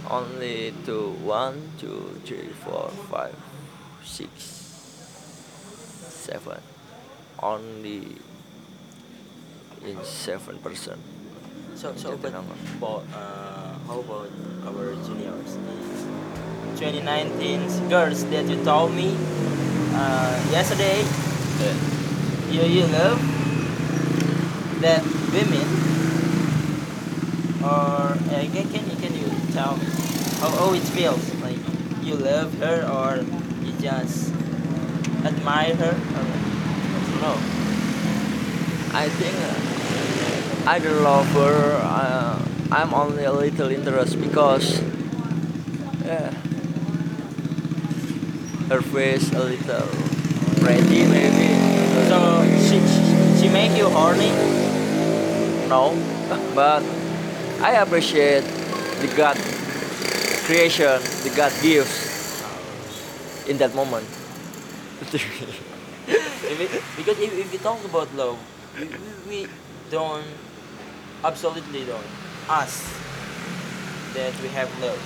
Only 0.09 0.73
to 0.85 1.11
one, 1.27 1.71
two, 1.79 2.21
three, 2.23 2.47
four, 2.63 2.89
five, 3.11 3.35
six, 4.03 4.31
seven. 6.07 6.61
Only 7.43 8.15
in 9.83 10.03
seven 10.03 10.57
percent. 10.59 10.99
So, 11.75 11.93
so 11.95 12.17
but 12.17 12.33
about, 12.33 13.03
uh, 13.13 13.75
how 13.85 13.99
about 13.99 14.31
our 14.65 14.95
juniors? 15.05 15.59
The 16.73 16.79
2019 16.79 17.89
girls 17.89 18.25
that 18.31 18.45
you 18.47 18.63
told 18.63 18.93
me 18.93 19.15
uh, 19.93 20.41
yesterday, 20.51 21.03
you, 22.49 22.61
you 22.63 22.87
love 22.87 23.19
that 24.81 25.03
women 25.33 25.67
or 27.63 28.15
uh, 28.15 28.45
can, 28.53 28.69
can 28.71 28.89
you 28.89 28.95
can 28.95 29.13
you 29.13 29.27
tell 29.53 29.75
me 29.77 29.96
how, 30.39 30.49
how 30.49 30.73
it 30.73 30.81
feels 30.81 31.33
like 31.41 31.57
you 32.01 32.15
love 32.15 32.53
her 32.59 32.85
or 32.87 33.17
you 33.65 33.71
just 33.79 34.31
admire 35.25 35.75
her 35.75 35.93
or 35.93 36.25
No. 37.21 37.33
I 38.93 39.09
think 39.09 39.35
uh, 39.35 40.69
I 40.69 40.79
don't 40.79 41.03
love 41.03 41.27
her. 41.33 41.79
Uh, 41.83 42.45
I'm 42.71 42.93
only 42.93 43.23
a 43.25 43.31
little 43.31 43.69
interest 43.69 44.19
because 44.21 44.81
yeah, 46.05 46.31
her 48.69 48.81
face 48.81 49.31
a 49.33 49.43
little 49.43 49.87
pretty 50.61 51.05
maybe. 51.05 51.47
so 52.07 52.43
she, 52.67 52.79
she, 52.79 53.41
she 53.41 53.49
make 53.49 53.77
you 53.77 53.89
horny 53.89 54.31
no, 55.67 55.91
but 56.55 56.81
I 57.61 57.73
appreciate 57.81 58.41
the 59.01 59.13
God 59.15 59.37
creation, 60.47 60.95
the 61.27 61.31
God 61.35 61.51
gives 61.61 62.41
in 63.47 63.57
that 63.59 63.75
moment. 63.75 64.07
If 66.07 66.59
it- 66.63 66.81
because 66.95 67.19
if, 67.19 67.33
if 67.37 67.51
we 67.51 67.57
talk 67.59 67.83
about 67.83 68.07
love, 68.15 68.39
we, 68.79 68.87
we, 68.87 69.11
we 69.27 69.39
don't, 69.91 70.23
absolutely 71.23 71.83
don't 71.83 72.07
ask 72.47 72.79
that 74.15 74.31
we 74.41 74.47
have 74.55 74.71
love. 74.81 74.97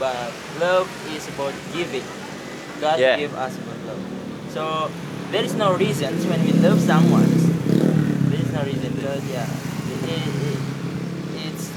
But 0.00 0.32
love 0.58 0.90
is 1.14 1.28
about 1.30 1.54
giving. 1.72 2.02
God 2.80 2.98
Yeah. 2.98 3.16
give 3.16 3.32
us 3.38 3.54
about 3.56 3.78
love. 3.86 4.02
So 4.50 4.90
there 5.30 5.44
is 5.44 5.54
no 5.54 5.76
reasons 5.76 6.26
when 6.26 6.42
we 6.44 6.52
love 6.58 6.80
someone. 6.80 7.30
There 8.28 8.40
is 8.42 8.50
no 8.52 8.62
reason 8.66 8.90
because 8.98 9.22
yeah, 9.30 9.46
it, 9.46 10.00
it, 10.10 10.26
it, 10.50 10.60
it's 11.54 11.70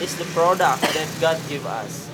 it's 0.00 0.14
the 0.14 0.24
product 0.30 0.82
that 0.82 1.08
God 1.20 1.38
give 1.48 1.66
us. 1.66 2.08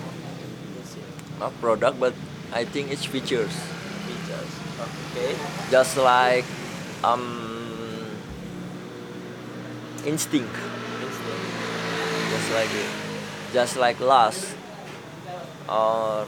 Not 1.38 1.53
product, 1.61 2.01
but 2.01 2.14
I 2.53 2.64
think 2.64 2.90
it's 2.92 3.05
features. 3.05 3.53
Features. 4.07 4.53
Okay. 5.14 5.35
just 5.70 5.97
like 5.97 6.44
um 7.03 8.11
instinct, 10.05 10.55
Instinct. 11.01 11.49
just 12.31 12.49
like 12.53 12.73
it, 12.75 12.90
just 13.53 13.75
like 13.77 14.01
lust, 14.01 14.55
or 15.68 16.27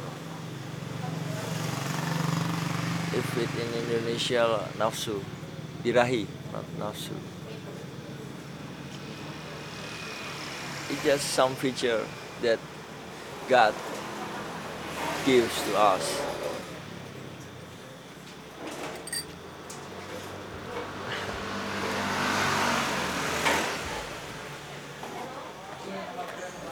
if 3.15 3.27
it 3.37 3.51
in 3.61 3.69
Indonesia 3.85 4.65
nafsu, 4.79 5.21
birahi, 5.85 6.27
not 6.53 6.65
nafsu. 6.81 7.36
It's 10.91 11.03
just 11.05 11.31
some 11.31 11.55
feature 11.55 12.07
that 12.43 12.59
God 13.49 13.75
gives 15.25 15.63
to 15.65 15.77
us. 15.79 16.23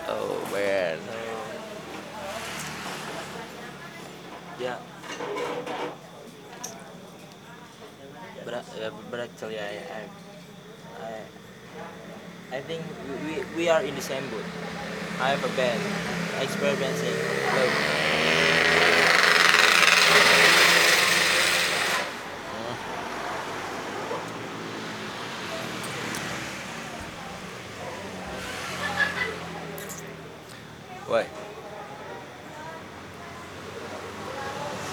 Oh 0.09 0.49
man. 0.53 0.99
So, 1.07 1.15
yeah. 4.61 4.79
But 8.45 8.55
uh, 8.55 8.63
yeah, 8.79 8.91
but 9.11 9.21
actually, 9.21 9.59
I 9.59 9.71
I 9.99 10.03
I, 11.03 11.15
I 12.57 12.61
think 12.61 12.83
we, 13.09 13.15
we- 13.37 13.47
we 13.57 13.69
are 13.71 13.83
in 13.83 13.95
the 13.95 14.03
same 14.03 14.29
boat. 14.31 14.45
I 15.25 15.29
have 15.31 15.43
a 15.43 15.49
bad 15.57 15.81
experiencing 16.43 17.17
love. 17.57 17.73
Why? 31.09 31.25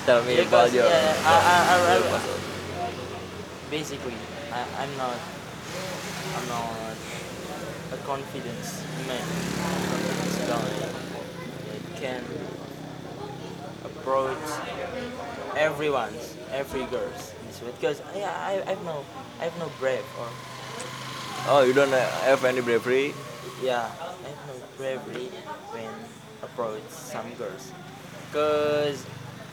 Tell 0.05 0.23
me 0.23 0.37
Because, 0.37 0.47
about 0.47 0.71
your. 0.71 0.85
yeah, 0.85 1.13
I- 1.25 1.43
I- 1.43 1.75
I- 1.75 2.15
I- 2.15 2.39
Basically, 3.69 4.15
I, 4.51 4.63
I'm 4.63 4.63
not 4.71 4.79
I'm 4.79 4.95
not 4.97 5.15
a 5.15 5.20
confidence 8.12 8.84
man, 9.08 9.24
confidence 9.88 10.38
guy 10.52 10.71
that 11.71 11.84
can 11.95 12.24
approach 13.86 14.47
everyone, 15.56 16.12
every 16.52 16.84
girls 16.91 17.32
this 17.47 17.62
way. 17.62 17.71
Because 17.80 18.02
yeah, 18.13 18.36
I, 18.36 18.62
I 18.67 18.76
have 18.76 18.84
no 18.84 19.06
I 19.39 19.45
have 19.45 19.58
no 19.58 19.71
brave 19.80 20.04
or 20.19 20.28
Oh, 21.47 21.63
you 21.63 21.71
don't 21.71 21.93
have 22.28 22.43
any 22.43 22.60
bravery? 22.60 23.13
yeah, 23.63 23.88
I 23.88 24.28
have 24.28 24.43
no 24.52 24.56
bravery 24.76 25.32
when 25.71 25.95
approach 26.43 26.84
some 26.89 27.32
girls. 27.39 27.71
Cause 28.34 29.06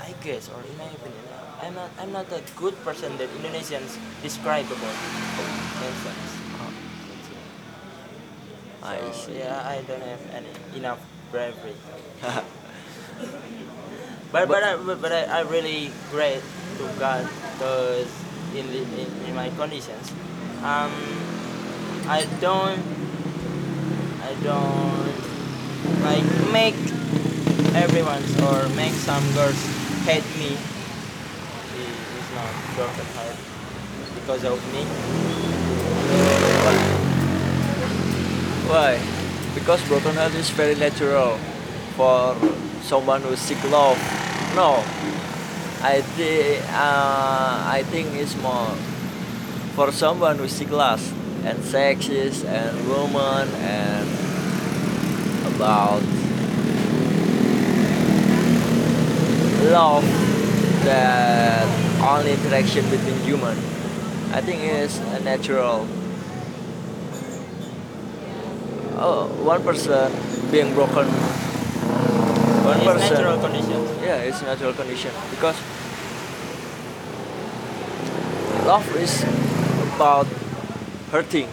I 0.02 0.10
guess, 0.24 0.50
or 0.50 0.58
in 0.66 0.76
my 0.76 0.90
opinion, 0.98 1.24
I'm 1.62 1.74
not 1.76 1.90
I'm 2.00 2.10
not 2.10 2.26
a 2.32 2.42
good 2.56 2.74
person 2.82 3.16
that 3.18 3.28
Indonesians 3.38 3.96
describe 4.20 4.66
about 4.66 4.98
themselves. 5.78 6.37
I 8.88 9.12
So, 9.12 9.12
see. 9.12 9.38
Yeah, 9.38 9.60
I 9.68 9.82
don't 9.84 10.00
have 10.00 10.24
any 10.32 10.48
enough 10.76 11.00
bravery. 11.30 11.76
But 14.30 14.46
but 14.46 14.62
I, 14.62 14.76
but, 14.76 15.00
but 15.00 15.10
I, 15.12 15.40
I 15.40 15.40
really 15.48 15.90
great 16.10 16.42
to 16.76 16.84
God 16.98 17.24
because 17.52 18.12
in, 18.54 18.66
the, 18.68 18.84
in 18.84 19.08
in 19.24 19.34
my 19.34 19.48
conditions, 19.56 20.12
um, 20.60 20.92
I 22.04 22.28
don't 22.40 22.76
I 24.20 24.36
don't 24.44 25.16
like 26.04 26.28
make 26.52 26.76
everyone 27.72 28.20
or 28.44 28.68
make 28.76 28.92
some 28.92 29.24
girls 29.32 29.56
hate 30.04 30.28
me. 30.36 30.52
It 30.52 31.88
is 31.88 32.28
not 32.36 32.52
broken 32.76 33.08
heart 33.16 33.36
because 34.12 34.44
of 34.44 34.60
me. 34.76 34.84
Why? 38.68 39.00
Because 39.54 39.80
broken 39.88 40.14
heart 40.14 40.34
is 40.34 40.50
very 40.50 40.74
natural 40.74 41.38
for 41.96 42.36
someone 42.82 43.22
who 43.22 43.34
seek 43.34 43.56
love. 43.72 43.96
No, 44.54 44.84
I 45.80 46.02
think 46.02 46.62
uh, 46.68 47.64
I 47.64 47.82
think 47.88 48.12
it's 48.12 48.36
more 48.42 48.68
for 49.72 49.90
someone 49.90 50.36
who 50.36 50.48
seek 50.48 50.70
lust 50.70 51.14
and 51.44 51.64
sexes 51.64 52.44
and 52.44 52.76
woman 52.86 53.48
and 53.64 54.06
about 55.56 56.02
love 59.72 60.04
that 60.84 61.64
only 62.04 62.32
interaction 62.32 62.84
between 62.90 63.16
human. 63.24 63.56
I 64.36 64.42
think 64.42 64.60
it's 64.60 64.98
a 64.98 65.20
natural 65.20 65.88
oh, 68.98 69.26
one 69.44 69.62
person 69.62 70.12
being 70.50 70.74
broken. 70.74 71.06
One 72.64 72.76
It's 72.76 72.84
person. 72.84 73.14
natural 73.14 73.38
conditions. 73.40 73.88
yeah 74.02 74.16
it's 74.28 74.42
natural 74.42 74.72
condition. 74.74 75.12
Because 75.30 75.56
love 78.66 78.86
is 78.96 79.24
about 79.94 80.26
hurting. 81.10 81.48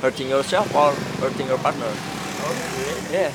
Hurting 0.00 0.28
yourself 0.28 0.74
or 0.74 0.92
hurting 1.20 1.46
your 1.48 1.58
partner. 1.58 1.88
Really? 1.88 3.12
yeah. 3.12 3.32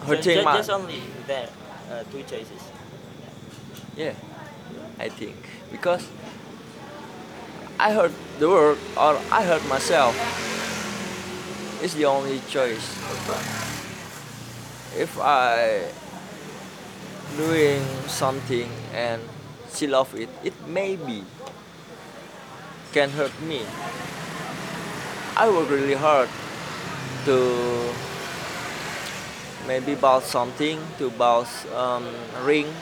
So 0.00 0.06
hurting 0.06 0.44
my 0.44 0.56
just 0.56 0.70
only 0.70 1.00
there, 1.26 1.48
uh, 1.90 2.02
two 2.10 2.22
choices. 2.24 2.62
yeah 3.96 4.12
i 4.98 5.08
think. 5.08 5.36
Because 5.70 6.06
i 7.78 7.92
hurt 7.92 8.12
the 8.38 8.48
world 8.48 8.78
or 8.96 9.18
i 9.32 9.42
hurt 9.42 9.64
myself 9.68 10.14
it's 11.84 11.92
the 11.92 12.06
only 12.06 12.40
choice 12.48 12.96
if 14.96 15.18
I 15.20 15.84
doing 17.36 17.84
something 18.06 18.70
and 18.94 19.20
she 19.70 19.86
love 19.86 20.14
it, 20.14 20.30
it 20.42 20.54
maybe 20.66 21.24
can 22.94 23.10
hurt 23.10 23.36
me. 23.42 23.60
I 25.36 25.50
work 25.50 25.68
really 25.68 25.92
hard 25.92 26.30
to 27.26 27.92
maybe 29.66 29.94
buy 29.94 30.20
something 30.20 30.80
to 30.96 31.10
buy 31.10 31.44
um, 31.76 32.06
ring, 32.44 32.72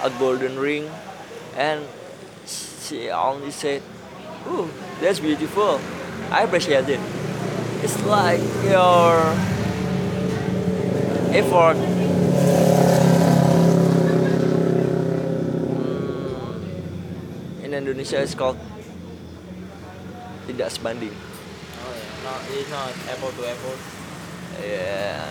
a 0.00 0.08
golden 0.08 0.58
ring, 0.58 0.88
and 1.56 1.84
she 2.46 3.10
only 3.10 3.50
said, 3.50 3.82
"Ooh, 4.48 4.70
that's 5.02 5.20
beautiful. 5.20 5.80
I 6.30 6.44
appreciate 6.44 6.88
it." 6.88 7.21
It's 7.82 7.98
like 8.06 8.38
your 8.62 9.18
effort. 11.34 11.74
Hmm, 15.66 16.62
in 17.66 17.74
Indonesia 17.74 18.22
it's 18.22 18.38
called 18.38 18.54
tidak 20.46 20.70
sebanding. 20.70 21.10
Oh 21.10 21.90
yeah, 21.90 22.22
no, 22.22 22.38
it's 22.54 22.70
not 22.70 22.94
apple 23.10 23.34
to 23.34 23.42
apple. 23.50 23.74
yeah. 24.62 25.26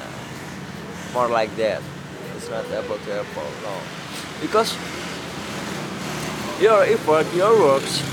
More 1.15 1.31
like 1.31 1.55
that. 1.55 1.79
It's 2.35 2.51
not 2.51 2.67
apple 2.67 2.99
to 2.99 3.11
apple 3.23 3.47
no. 3.63 3.79
Because 4.43 4.75
your 6.59 6.83
effort 6.83 7.31
your 7.31 7.55
works 7.55 8.03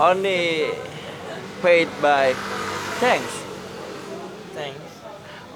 only 0.00 0.72
paid 1.62 1.88
by 2.00 2.32
thanks 3.00 3.40
Thanks. 4.52 4.80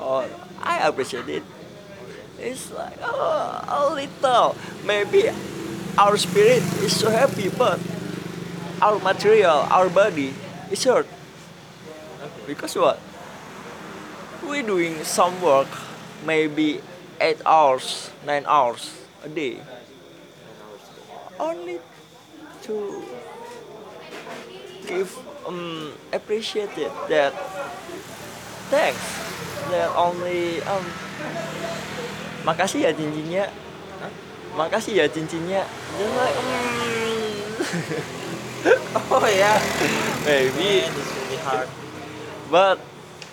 or 0.01 0.25
I 0.63 0.89
appreciate 0.89 1.29
it. 1.29 1.43
It's 2.39 2.73
like 2.73 2.97
oh, 3.03 3.61
a 3.69 3.93
little. 3.93 4.57
Maybe 4.87 5.29
our 5.99 6.17
spirit 6.17 6.63
is 6.81 6.97
so 6.97 7.11
happy, 7.11 7.49
but 7.49 7.79
our 8.81 8.99
material, 8.99 9.69
our 9.69 9.91
body 9.91 10.33
is 10.71 10.83
hurt 10.85 11.07
because 12.47 12.75
what? 12.77 12.99
We 14.47 14.63
doing 14.63 15.05
some 15.05 15.41
work, 15.41 15.69
maybe 16.25 16.81
eight 17.21 17.41
hours, 17.45 18.11
nine 18.25 18.45
hours 18.47 18.93
a 19.25 19.29
day, 19.29 19.61
only 21.39 21.81
to 22.63 23.05
give 24.87 25.13
um 25.47 25.93
appreciated 26.13 26.91
that. 27.09 27.33
Thanks. 28.73 29.05
That 29.71 29.93
only 29.97 30.61
um 30.65 30.85
makasih 32.45 32.89
ya 32.89 32.93
cincinnya. 32.93 33.49
Makasih 34.57 34.93
ya 35.01 35.07
cincinnya. 35.09 35.65
Just 35.97 36.15
like 36.17 36.37
mm. 36.37 37.33
Oh 39.13 39.29
yeah. 39.29 39.61
maybe 40.25 40.89
Man, 40.89 40.93
it's 40.97 41.13
really 41.13 41.41
hard. 41.45 41.69
but 42.51 42.81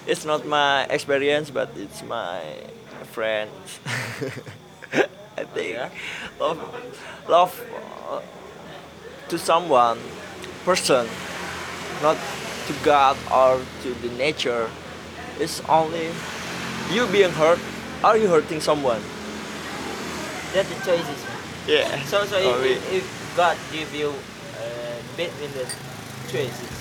it's 0.07 0.25
not 0.27 0.43
my 0.43 0.83
experience 0.91 1.47
but 1.51 1.71
it's 1.79 2.03
my 2.03 2.43
friends. 3.15 3.79
I 5.39 5.43
think. 5.55 5.79
Yeah? 5.79 5.89
love 6.39 6.59
love 7.27 7.53
uh, 8.11 8.19
to 9.31 9.37
someone 9.39 9.99
person 10.67 11.07
not 12.01 12.17
to 12.67 12.73
god 12.83 13.17
or 13.31 13.61
to 13.83 13.93
the 14.01 14.09
nature 14.17 14.69
It's 15.39 15.61
only 15.69 16.09
you 16.93 17.07
being 17.09 17.31
hurt 17.33 17.57
are 18.03 18.17
you 18.17 18.27
hurting 18.29 18.61
someone 18.61 19.01
That's 20.53 20.67
the 20.69 20.75
choices. 20.85 21.21
yeah 21.67 22.03
So 22.05 22.25
so 22.25 22.37
if, 22.37 22.81
if 22.91 23.05
God 23.37 23.55
give 23.71 23.89
you 23.95 24.09
uh, 24.11 24.97
between 25.15 25.51
the 25.55 25.65
choices, 26.27 26.73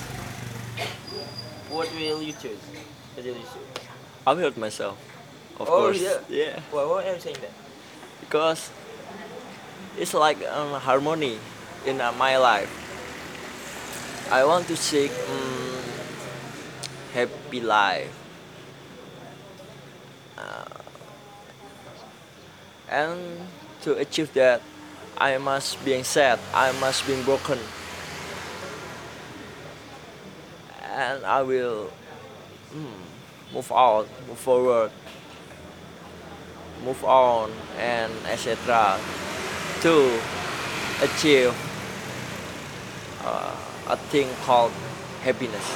what 1.70 1.86
will 1.94 2.20
you 2.22 2.32
choose? 2.34 2.58
What 3.14 3.24
will 3.24 3.38
you 3.38 3.46
choose? 3.46 3.86
I'll 4.26 4.36
hurt 4.36 4.56
myself 4.58 4.98
of 5.60 5.68
Oh, 5.68 5.86
course 5.88 6.02
yeah. 6.02 6.18
yeah 6.28 6.60
Why, 6.74 6.84
why 6.84 7.04
are 7.06 7.14
you 7.14 7.20
saying 7.22 7.38
that? 7.40 7.54
because 8.20 8.70
it's 9.98 10.14
like 10.14 10.38
um, 10.50 10.74
harmony 10.80 11.38
in 11.86 12.00
uh, 12.00 12.12
my 12.18 12.36
life. 12.36 12.70
I 14.30 14.44
want 14.44 14.66
to 14.68 14.76
seek 14.76 15.10
um, 15.10 15.82
happy 17.12 17.60
life, 17.60 18.14
uh, 20.38 20.64
and 22.88 23.20
to 23.82 23.96
achieve 23.98 24.32
that, 24.34 24.62
I 25.18 25.38
must 25.38 25.84
be 25.84 26.02
sad. 26.02 26.38
I 26.54 26.72
must 26.78 27.06
be 27.06 27.20
broken, 27.22 27.58
and 30.82 31.24
I 31.24 31.42
will 31.42 31.90
mm, 32.72 33.52
move 33.52 33.72
out, 33.72 34.06
move 34.28 34.38
forward 34.38 34.92
move 36.84 37.04
on 37.04 37.50
and 37.78 38.12
etc 38.26 38.98
to 39.80 40.18
achieve 41.02 41.54
uh, 43.24 43.54
a 43.90 43.96
thing 43.96 44.28
called 44.44 44.72
happiness 45.22 45.66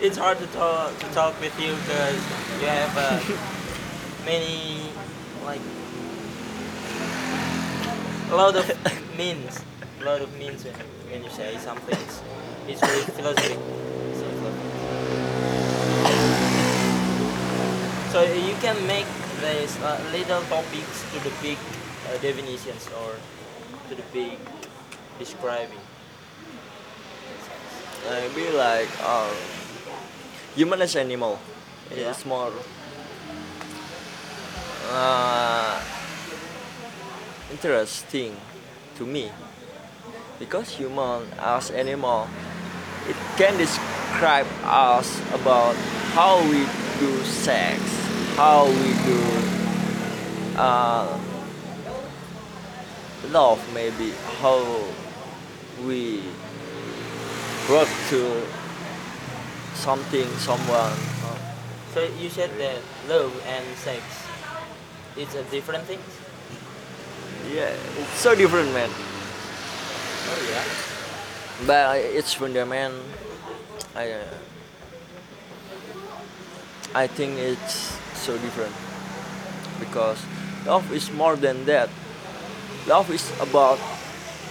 It's 0.00 0.16
hard 0.16 0.38
to 0.38 0.46
talk 0.54 0.96
to 0.98 1.06
talk 1.10 1.40
with 1.40 1.58
you 1.58 1.74
because 1.74 2.22
you 2.60 2.66
have 2.70 2.94
uh, 2.94 3.18
many 4.24 4.90
like 5.44 5.60
a 8.30 8.36
lot 8.36 8.54
of 8.54 8.62
means, 9.18 9.64
a 10.00 10.04
lot 10.04 10.20
of 10.20 10.30
means 10.38 10.64
when, 10.64 10.74
when 11.10 11.24
you 11.24 11.30
say 11.30 11.56
something. 11.58 11.98
It's, 11.98 12.22
it's 12.68 12.80
very 12.80 13.02
philosophic. 13.16 13.58
So, 14.14 14.26
so 18.12 18.18
you 18.34 18.54
can 18.60 18.76
make 18.86 19.06
these 19.40 19.74
uh, 19.82 19.98
little 20.12 20.42
topics 20.42 21.02
to 21.12 21.18
the 21.24 21.32
big 21.40 21.58
uh, 22.06 22.18
definitions 22.18 22.88
or 23.02 23.16
to 23.88 23.94
the 23.94 24.02
big 24.12 24.38
describing. 25.18 25.80
maybe 28.08 28.50
like 28.56 28.88
uh, 29.02 29.32
human 30.54 30.80
as 30.82 30.96
animal 30.96 31.38
Yeah. 31.90 32.10
it's 32.10 32.24
more 32.24 32.52
uh, 34.92 35.80
interesting 37.50 38.36
to 38.96 39.04
me 39.04 39.32
because 40.38 40.68
human 40.76 41.24
as 41.40 41.70
animal 41.70 42.28
it 43.08 43.16
can 43.36 43.56
describe 43.56 44.46
us 44.64 45.08
about 45.32 45.74
how 46.12 46.40
we 46.48 46.64
do 47.00 47.12
sex 47.24 47.80
how 48.36 48.68
we 48.68 48.90
do 49.04 49.20
uh, 50.56 51.08
love 53.30 53.60
maybe 53.74 54.12
how 54.40 54.58
we 55.86 56.22
work 57.68 57.88
to 58.08 58.42
something 59.74 60.26
someone 60.38 60.92
uh, 61.24 61.36
So 61.94 62.04
you 62.20 62.28
said 62.30 62.50
that 62.58 62.80
love 63.08 63.32
and 63.46 63.64
sex 63.78 64.02
is 65.16 65.34
a 65.34 65.42
different 65.50 65.84
thing? 65.84 66.00
yeah 67.52 67.72
it's 67.96 68.18
so 68.20 68.34
different 68.34 68.72
man 68.72 68.90
Oh 70.30 70.40
yeah. 70.52 70.64
but 71.66 71.96
it's 71.98 72.34
fundament 72.34 72.94
I 73.96 74.12
uh, 74.12 74.24
I 76.94 77.06
think 77.06 77.38
it's 77.38 77.96
so 78.14 78.36
different 78.38 78.74
because 79.80 80.18
love 80.66 80.92
is 80.92 81.10
more 81.12 81.36
than 81.36 81.64
that 81.66 81.88
love 82.88 83.10
is 83.10 83.30
about 83.38 83.78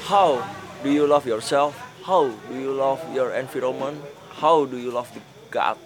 how 0.05 0.45
do 0.83 0.91
you 0.91 1.07
love 1.07 1.25
yourself? 1.25 1.73
How 2.05 2.29
do 2.29 2.53
you 2.53 2.71
love 2.71 3.01
your 3.11 3.33
environment? 3.33 3.97
How 4.29 4.65
do 4.65 4.77
you 4.77 4.91
love 4.91 5.11
the 5.15 5.21
God? 5.49 5.77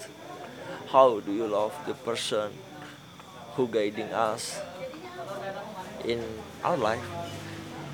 How 0.92 1.22
do 1.22 1.32
you 1.32 1.48
love 1.48 1.72
the 1.88 1.94
person 1.94 2.52
who 3.56 3.68
guiding 3.68 4.12
us 4.12 4.60
in 6.04 6.20
our 6.62 6.76
life? 6.76 7.00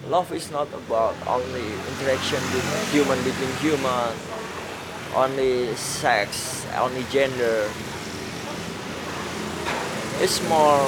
Love 0.09 0.33
is 0.33 0.49
not 0.49 0.67
about 0.73 1.13
only 1.27 1.69
interaction 1.93 2.41
with 2.49 2.65
human 2.91 3.21
between 3.23 3.53
human 3.61 4.09
only 5.13 5.69
sex 5.75 6.65
only 6.81 7.05
gender. 7.13 7.69
It's 10.17 10.41
more 10.49 10.81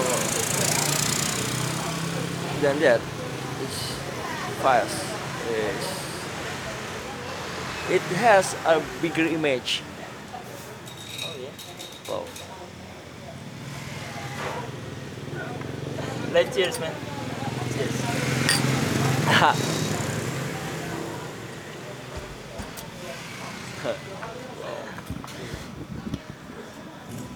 than 2.66 2.80
that 2.82 3.19
it's 3.64 3.94
fast 4.62 5.06
it's, 5.50 5.90
it 7.90 8.02
has 8.18 8.56
a 8.66 8.82
bigger 9.02 9.26
image 9.26 9.82
Oh 11.24 11.36
yeah. 11.40 12.12
wow. 12.12 12.26
Let's 16.32 16.56
cheers, 16.56 16.80
man. 16.80 16.94
Cheers. 17.74 18.02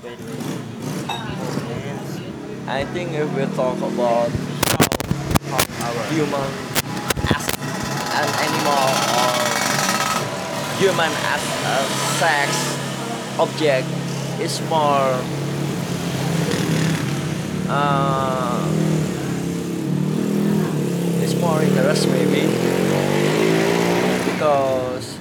Wait. 0.04 0.20
I 2.68 2.86
think 2.86 3.14
if 3.14 3.36
we 3.36 3.46
talk 3.56 3.78
about 3.78 4.30
human 6.14 6.50
as 7.36 7.46
an 8.22 8.30
animal 8.46 8.86
or 9.18 9.34
human 10.78 11.12
as 11.34 11.44
a 11.66 11.80
sex 12.22 12.50
object 13.40 13.88
is 14.40 14.62
more 14.70 15.18
uh, 17.70 18.62
it's 21.24 21.36
more 21.42 21.62
interest 21.62 22.08
maybe. 22.10 22.46
Because 24.26 25.18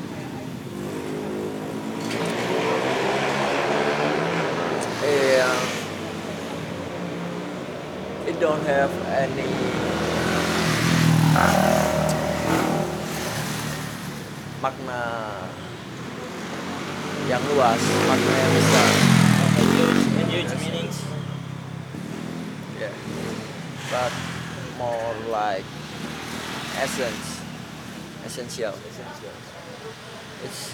it 8.27 8.39
don't 8.41 8.65
have 8.67 8.91
any 9.09 9.72
makna 14.63 15.03
yang 17.27 17.43
luas, 17.51 17.83
makna 18.07 18.31
yang 18.31 18.53
besar. 18.55 18.91
and 19.59 19.69
huge, 19.75 20.03
and 20.23 20.29
huge 20.31 20.53
meanings. 20.63 21.03
Yeah. 22.79 22.95
But 23.91 24.15
more 24.79 25.19
like 25.35 25.67
essence, 26.79 27.43
essential. 28.23 28.71
Essential. 28.71 29.35
It's 30.47 30.71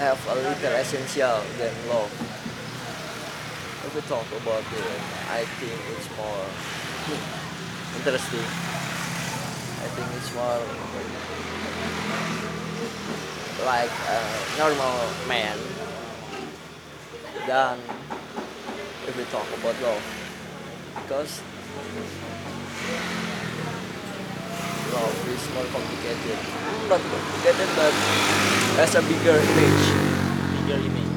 have 0.00 0.16
a 0.32 0.34
little 0.40 0.72
essential 0.80 1.44
than 1.60 1.76
love. 1.92 2.08
If 3.84 3.92
we 3.94 4.00
talk 4.08 4.24
about 4.32 4.64
it, 4.64 5.00
I 5.28 5.44
think 5.60 5.76
it's 5.92 6.08
more 6.16 6.48
interesting. 8.00 8.48
I 9.84 9.88
think 9.92 10.08
it's 10.16 10.32
more 10.32 10.64
like 13.64 13.90
a 13.90 14.20
normal 14.58 14.98
man 15.28 15.58
than 17.46 17.78
if 19.06 19.16
we 19.16 19.24
talk 19.24 19.46
about 19.58 19.80
love. 19.82 20.02
Because 21.02 21.40
love 24.92 25.28
is 25.28 25.42
more 25.54 25.64
complicated. 25.72 26.38
Hmm, 26.38 26.88
not 26.88 27.00
complicated, 27.00 27.68
but 27.76 27.92
has 28.80 28.94
a 28.94 29.02
bigger 29.02 29.36
image. 29.38 29.84
Bigger 30.56 30.80
image. 30.82 31.14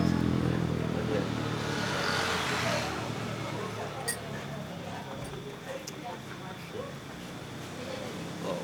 Oh. 8.46 8.60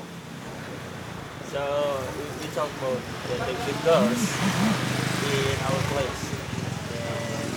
So 1.52 1.60
we, 2.16 2.24
we 2.40 2.54
talk 2.54 2.70
about 2.78 3.00
the, 3.28 3.34
the, 3.46 3.52
the 3.66 3.75
girls 3.86 4.18
in 5.30 5.54
our 5.62 5.82
place. 5.94 6.22
And 6.90 7.50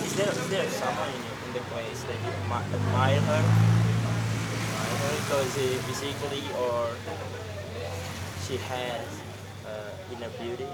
is 0.00 0.12
there 0.16 0.32
is 0.32 0.48
there 0.48 0.64
someone 0.72 1.12
in, 1.12 1.20
in 1.44 1.50
the 1.60 1.64
place 1.68 2.08
that 2.08 2.16
you 2.24 2.32
admire 2.40 2.64
her? 2.64 2.80
Admire 2.80 3.20
her 3.20 5.12
because 5.20 5.52
uh, 5.60 5.76
physically 5.84 6.44
or 6.56 6.96
she 8.48 8.56
has 8.64 9.04
uh, 9.68 9.92
inner 10.16 10.32
beauty 10.40 10.64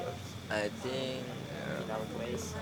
I 0.46 0.70
think 0.78 1.26
in 1.26 1.90
our 1.90 2.06
place? 2.14 2.54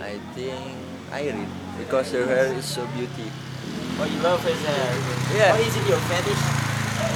I 0.00 0.16
think 0.32 0.72
Irene 1.12 1.52
because 1.76 2.16
her 2.16 2.24
hair 2.24 2.48
is 2.56 2.64
so 2.64 2.88
beauty. 2.96 3.28
Oh, 4.00 4.08
you 4.08 4.16
love 4.24 4.40
his 4.40 4.56
hair? 4.64 4.88
Yeah. 5.36 5.52
Oh, 5.52 5.60
is 5.68 5.76
it 5.76 5.84
your 5.84 6.00
fetish? 6.08 6.42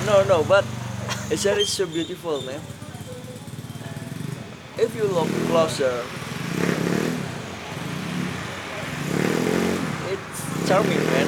No, 0.05 0.21
no, 0.29 0.45
but 0.45 0.69
his 1.33 1.43
hair 1.43 1.59
is 1.59 1.73
so 1.73 1.87
beautiful, 1.87 2.43
man. 2.43 2.61
If 4.95 5.01
you 5.03 5.09
look 5.09 5.29
closer, 5.51 6.05
it's 10.07 10.69
charming, 10.69 11.03
man. 11.11 11.27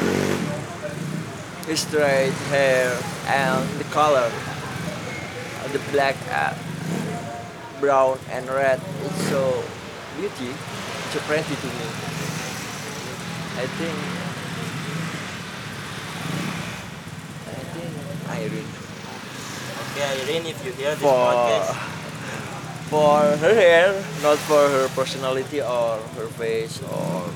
His 1.66 1.80
straight 1.80 2.30
hair 2.46 2.96
and 3.26 3.68
the 3.80 3.84
color, 3.90 4.30
the 5.72 5.80
black, 5.90 6.14
uh, 6.30 6.54
brown 7.80 8.20
and 8.30 8.48
red, 8.48 8.80
it's 9.02 9.28
so 9.30 9.64
beauty, 10.16 10.54
so 11.10 11.18
pretty 11.26 11.56
to 11.56 11.66
me. 11.66 11.88
I 13.58 13.66
think, 13.66 13.98
I 17.50 17.58
think 17.74 17.92
Irene. 18.30 18.70
Okay, 19.90 20.22
Irene, 20.22 20.46
if 20.54 20.64
you 20.64 20.70
hear 20.70 20.90
this 20.94 21.00
for 21.00 21.08
podcast, 21.08 21.86
for 22.91 23.18
her 23.43 23.55
hair, 23.55 23.93
not 24.22 24.39
for 24.47 24.68
her 24.68 24.89
personality 24.95 25.61
or 25.61 25.99
her 26.16 26.28
face 26.39 26.80
or 26.82 27.26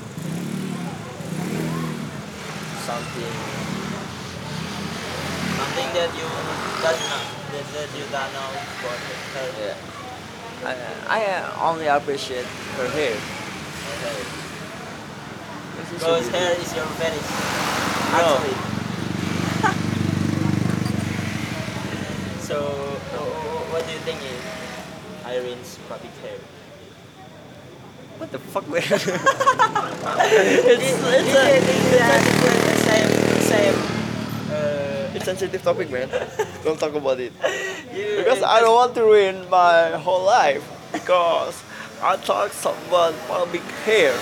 something. 2.87 3.33
something 5.61 5.89
that 5.93 6.09
you 6.17 6.27
does 6.81 6.99
not 7.09 7.23
that, 7.51 7.65
that 7.75 7.89
you 7.97 8.05
don't 8.11 8.31
know 8.33 8.49
about 8.79 8.99
her. 9.35 9.47
Yeah. 9.59 9.75
I, 10.63 10.75
I 11.07 11.69
only 11.69 11.87
appreciate 11.87 12.45
her 12.77 12.87
hair. 12.89 13.15
Okay. 13.91 14.17
This 15.77 16.01
so 16.01 16.15
Because 16.15 16.29
hair 16.29 16.51
is 16.59 16.75
your 16.75 16.85
fetish. 16.99 17.29
No. 18.11 18.17
Actually. 18.19 18.55
so, 22.47 22.57
wh- 23.13 23.31
wh- 23.31 23.73
what 23.73 23.81
do 23.87 23.93
you 23.93 23.99
think 23.99 24.19
is 24.21 24.50
Irene's 25.31 25.79
pubic 25.87 26.11
hair? 26.19 26.39
What 28.17 28.31
the 28.33 28.39
fuck, 28.39 28.67
man? 28.67 28.83
it's, 28.83 28.91
it's, 29.07 29.07
it's, 31.07 31.35
a, 31.39 31.55
it's 31.57 32.83
same, 32.83 33.09
same. 33.47 33.77
Uh, 34.51 35.15
it's 35.15 35.23
sensitive 35.23 35.63
topic, 35.63 35.89
man. 35.89 36.09
Don't 36.65 36.77
talk 36.77 36.93
about 36.93 37.19
it. 37.21 37.31
Because 37.39 38.43
I 38.43 38.59
don't 38.59 38.75
want 38.75 38.93
to 38.95 39.03
ruin 39.03 39.49
my 39.49 39.91
whole 39.91 40.25
life. 40.25 40.67
Because 40.91 41.63
I 42.03 42.17
talk 42.17 42.51
about 42.87 43.15
public 43.27 43.63
hair. 43.87 44.13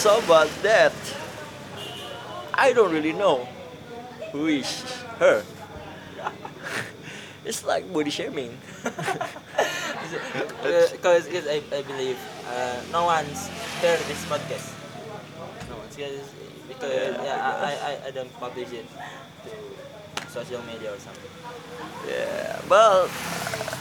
So 0.00 0.18
about 0.18 0.48
that, 0.62 0.92
I 2.54 2.72
don't 2.72 2.92
really 2.92 3.12
know 3.12 3.46
who 4.32 4.46
is 4.46 4.82
her. 5.18 5.44
It's 7.44 7.64
like 7.64 7.92
body 7.92 8.10
shaming. 8.10 8.56
Because 10.62 11.28
I, 11.28 11.62
I 11.72 11.82
believe 11.82 12.18
uh, 12.48 12.80
no 12.92 13.04
one's 13.04 13.48
heard 13.80 14.00
this 14.08 14.24
podcast. 14.26 14.72
No 15.68 15.76
one's 15.76 15.96
because 15.96 16.28
because 16.68 17.16
yeah, 17.24 17.58
I, 17.60 17.72
I, 17.72 17.98
I 18.08 18.10
don't 18.10 18.32
publish 18.40 18.72
it 18.72 18.86
to 18.88 20.28
social 20.30 20.62
media 20.64 20.92
or 20.92 20.98
something. 20.98 21.30
Yeah, 22.08 22.60
but 22.68 23.08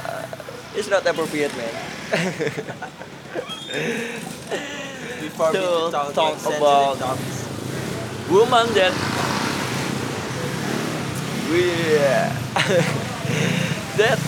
uh, 0.06 0.26
it's 0.76 0.90
not 0.90 1.06
appropriate, 1.08 1.52
man. 1.56 1.74
Before 5.24 5.52
we 5.52 5.58
To 5.60 5.90
talk, 5.92 6.14
talk 6.14 6.34
sensitive 6.38 6.62
about- 6.62 6.98
topics. 7.00 7.40
woman 8.30 8.68
that 8.76 8.94
we 11.52 11.64
that 13.98 14.20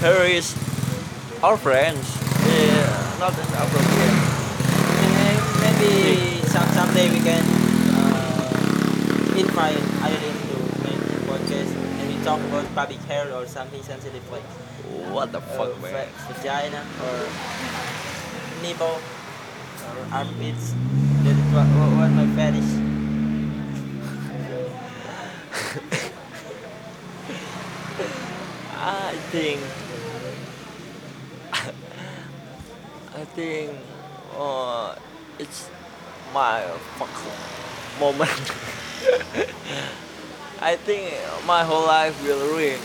her 0.00 0.24
is 0.24 0.54
our 1.42 1.56
friends 1.56 2.04
yeah 2.46 3.16
not 3.18 3.32
appropriate 3.32 4.16
May- 5.16 5.44
Maybe 5.60 6.40
some 6.46 6.68
someday 6.76 7.10
we 7.10 7.20
can 7.20 7.42
uh, 7.96 8.48
invite 9.36 9.82
Irene 10.04 10.38
to 10.48 10.56
make 10.84 11.00
a 11.00 11.20
podcast 11.28 11.70
and 12.00 12.04
we 12.08 12.16
talk 12.24 12.40
about 12.48 12.64
public 12.74 13.00
hair 13.10 13.32
or 13.34 13.46
something 13.46 13.82
sensitive 13.82 14.22
like 14.30 14.44
what 15.12 15.32
the 15.32 15.38
uh, 15.38 15.56
fuck 15.56 15.72
man 15.82 16.08
vagina 16.28 16.80
or 17.02 17.16
nipple 18.62 18.96
or 18.96 19.96
armpits. 20.12 20.74
That's 21.24 21.42
what, 21.54 21.66
what, 21.76 21.90
what 21.98 22.10
my 22.12 22.26
fetish. 22.36 22.70
I 28.78 29.14
think 29.36 29.60
I 33.12 33.24
think 33.36 33.70
uh, 34.32 34.96
it's 35.38 35.68
my 36.32 36.64
fuck 36.96 37.12
moment. 38.00 38.32
I 40.60 40.76
think 40.76 41.12
my 41.44 41.64
whole 41.64 41.84
life 41.84 42.16
will 42.24 42.40
ruin, 42.48 42.80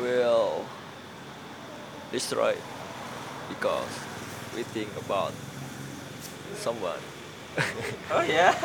will 0.00 0.64
destroy 2.10 2.56
because 3.50 3.92
we 4.56 4.62
think 4.62 4.88
about 5.04 5.32
someone, 6.56 7.00
Oh 8.10 8.24
yeah. 8.24 8.56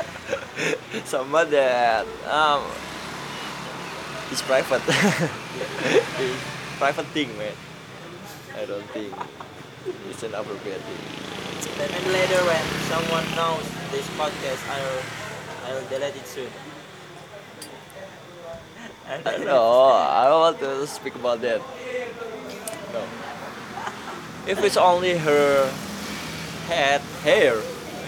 someone 1.04 1.52
that 1.52 2.08
um 2.32 2.64
is 4.32 4.42
private, 4.42 4.84
private 6.78 7.06
thing, 7.08 7.36
man. 7.38 7.54
I 8.56 8.66
don't 8.66 8.86
think 8.92 9.14
it's 10.10 10.24
an 10.24 10.34
appropriate 10.34 10.82
thing. 10.82 10.98
Then 11.78 11.90
later 12.14 12.42
when 12.46 12.64
someone 12.90 13.26
knows 13.36 13.66
this 13.92 14.08
podcast, 14.18 14.62
I'll 14.70 15.02
I'll 15.66 15.86
delete 15.90 16.16
it 16.16 16.28
soon. 16.28 16.50
Delete 19.08 19.42
it. 19.42 19.46
No, 19.46 19.92
I 19.92 20.26
don't 20.26 20.40
want 20.42 20.60
to 20.60 20.88
speak 20.88 21.16
about 21.16 21.42
that. 21.42 21.62
No. 22.94 23.04
If 24.48 24.64
it's 24.64 24.78
only 24.78 25.18
her 25.18 25.70
head 26.68 27.02
hair, 27.24 27.62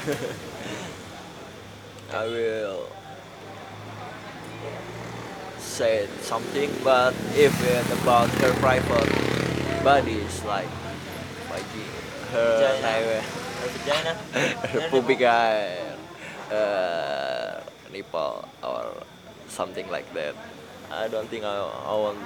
I 2.13 2.25
will 2.25 2.88
say 5.79 6.11
something. 6.19 6.67
But 6.83 7.15
if 7.39 7.55
it's 7.63 7.91
about 8.03 8.27
her 8.43 8.51
private 8.59 9.07
body, 9.79 10.19
it's 10.19 10.43
like 10.43 10.67
like 11.47 11.63
her 12.35 12.59
Vagina. 12.59 13.23
Her 13.63 13.69
vagina. 13.79 14.11
her 14.75 14.81
pubic 14.91 15.23
hair, 15.23 15.95
uh, 16.51 17.63
nipple, 17.95 18.43
or 18.59 18.91
something 19.47 19.87
like 19.87 20.11
that. 20.11 20.35
I 20.91 21.07
don't 21.07 21.31
think 21.31 21.47
I, 21.47 21.55
I 21.63 21.95
want 21.95 22.19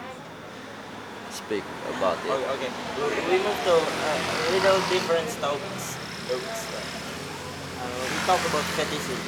speak 1.29 1.65
about 1.93 2.17
it. 2.25 2.33
Okay, 2.33 2.49
okay. 2.57 2.71
We, 3.29 3.37
move 3.37 3.59
to 3.69 3.75
uh, 3.77 4.49
a 4.49 4.49
little 4.49 4.81
different 4.89 5.29
topics. 5.37 5.85
Uh, 6.25 6.41
we 8.01 8.17
talk 8.25 8.41
about 8.49 8.65
fetishes. 8.77 9.21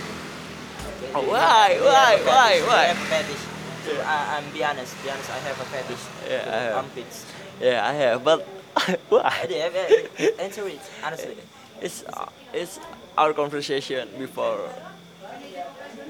Okay. 0.95 1.13
Oh, 1.13 1.25
why, 1.29 1.77
why, 1.81 2.11
why, 2.25 2.51
why? 2.65 3.45
We 3.85 3.93
have 3.93 3.99
a 3.99 4.01
fetish. 4.01 4.01
So 4.01 4.01
I, 4.01 4.37
I'm 4.37 4.45
be 4.53 4.63
honest, 4.63 4.91
be 5.03 5.09
honest. 5.09 5.29
I 5.29 5.39
have 5.39 5.59
a 5.59 5.65
fetish. 5.65 6.03
Yeah, 6.29 6.43
I 6.47 6.57
have. 6.63 6.75
Armpits. 6.75 7.25
Yeah, 7.61 7.87
I 7.87 7.93
have, 7.93 8.23
but 8.23 8.41
why? 9.09 9.21
I 9.43 9.45
do 9.47 9.53
have 9.55 9.75
a- 9.75 10.41
Answer 10.41 10.67
it 10.67 10.81
honestly. 11.03 11.37
It's 11.81 12.03
uh, 12.07 12.25
it's 12.53 12.79
our 13.17 13.33
conversation 13.33 14.07
before 14.17 14.59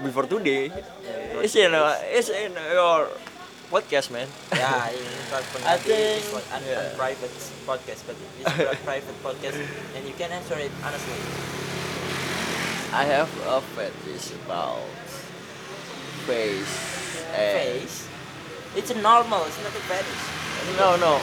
before 0.04 0.26
today. 0.28 0.68
Yeah, 0.70 1.42
It's 1.46 1.56
in 1.56 1.74
uh, 1.74 1.96
it's 2.12 2.30
in 2.30 2.54
your 2.74 3.08
podcast, 3.72 4.12
man. 4.12 4.28
yeah, 4.54 4.90
in 4.96 5.06
Cosmo 5.30 5.58
I 5.66 5.76
it's 5.76 5.84
think- 5.84 6.34
like 6.34 6.50
an, 6.54 6.62
yeah. 6.68 6.94
a 6.94 6.96
private 6.96 7.34
podcast, 7.66 8.02
but 8.08 8.16
it's 8.40 8.50
a 8.74 8.78
private 8.86 9.18
podcast, 9.24 9.58
and 9.96 10.02
you 10.08 10.14
can 10.18 10.32
answer 10.32 10.58
it 10.58 10.72
honestly. 10.84 11.20
I 12.94 13.04
have 13.06 13.30
a 13.48 13.60
fetish 13.76 14.32
about 14.46 14.80
face 16.26 16.74
and 16.96 17.05
Face, 17.36 18.08
it's 18.76 18.92
a 18.92 18.98
normal. 19.02 19.44
It's 19.46 19.58
not 19.64 19.76
a 19.76 19.84
fetish. 19.92 20.24
no 20.80 20.96
no 20.98 21.22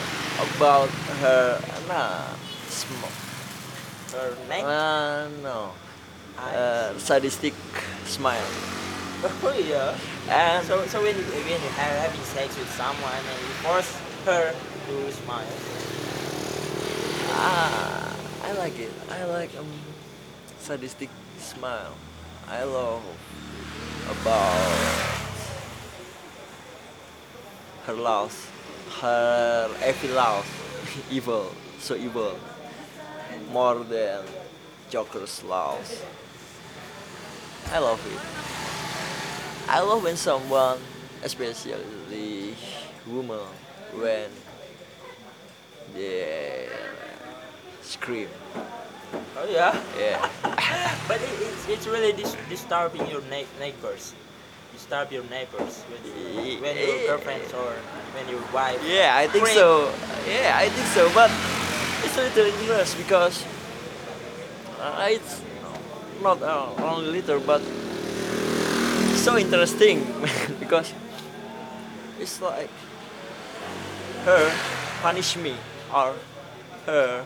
about 0.55 0.89
her 1.21 1.59
nah 1.87 2.25
sm- 2.69 3.11
Her 4.15 4.29
neck. 4.49 4.63
uh, 4.63 5.27
no 5.43 5.71
eyes. 6.39 6.55
uh, 6.55 6.99
sadistic 6.99 7.53
smile 8.05 8.49
oh 9.43 9.55
yeah. 9.57 9.95
and 10.29 10.65
So 10.65 10.85
so 10.87 11.01
when 11.03 11.15
you, 11.15 11.23
when 11.23 11.59
you 11.61 11.71
are 11.79 11.95
having 12.05 12.23
sex 12.35 12.55
with 12.57 12.71
someone 12.75 13.21
and 13.31 13.39
you 13.43 13.53
force 13.63 13.91
her 14.25 14.51
to 14.87 14.95
smile, 15.11 15.55
ah, 17.31 18.15
I 18.43 18.51
like 18.53 18.77
it 18.79 18.91
I 19.11 19.23
like 19.25 19.51
um 19.59 19.69
sadistic 20.59 21.09
smile 21.39 21.93
I 22.47 22.63
love 22.63 23.03
about 24.11 25.32
her 27.85 27.93
laugh 27.93 28.49
her 29.01 29.69
evil 29.81 30.07
laugh 30.09 30.47
evil 31.11 31.51
so 31.79 31.95
evil. 31.95 32.37
More 33.51 33.83
than 33.83 34.23
Joker's 34.89 35.43
laugh 35.43 36.05
I 37.71 37.79
love 37.79 37.99
it. 38.13 39.69
I 39.69 39.79
love 39.81 40.03
when 40.03 40.15
someone 40.17 40.79
especially 41.23 42.55
woman 43.07 43.39
when 43.95 44.29
they 45.95 46.67
scream. 47.81 48.29
Oh 49.37 49.47
yeah. 49.49 49.75
yeah. 49.97 50.29
But 51.07 51.21
it, 51.21 51.29
it's, 51.41 51.67
it's 51.67 51.87
really 51.87 52.13
dis- 52.13 52.37
disturbing 52.49 53.05
your 53.07 53.21
na- 53.29 53.49
neighbors. 53.59 54.13
Disturb 54.93 55.11
your 55.11 55.23
neighbors 55.23 55.81
when, 55.89 56.05
you, 56.05 56.61
when 56.61 56.77
your 56.77 56.85
Yeah. 57.01 57.07
girlfriends 57.07 57.51
or 57.51 57.73
when 58.13 58.29
your 58.29 58.37
wife. 58.53 58.77
Yeah, 58.85 59.17
I 59.17 59.25
think 59.25 59.43
Creep. 59.43 59.57
so. 59.57 59.89
Yeah, 60.29 60.53
I 60.53 60.69
think 60.69 60.85
so. 60.93 61.09
But 61.17 61.31
it's 62.05 62.13
a 62.13 62.21
little 62.21 62.45
dangerous 62.53 62.93
because 62.93 63.41
uh, 64.79 65.09
it's 65.09 65.41
not 66.21 66.43
uh, 66.43 66.69
only 66.77 67.09
little, 67.09 67.39
but 67.39 67.65
so 69.17 69.35
interesting 69.35 70.05
because 70.61 70.93
it's 72.21 72.39
like 72.39 72.69
her 74.29 74.45
punish 75.01 75.35
me 75.37 75.57
or 75.89 76.13
her 76.85 77.25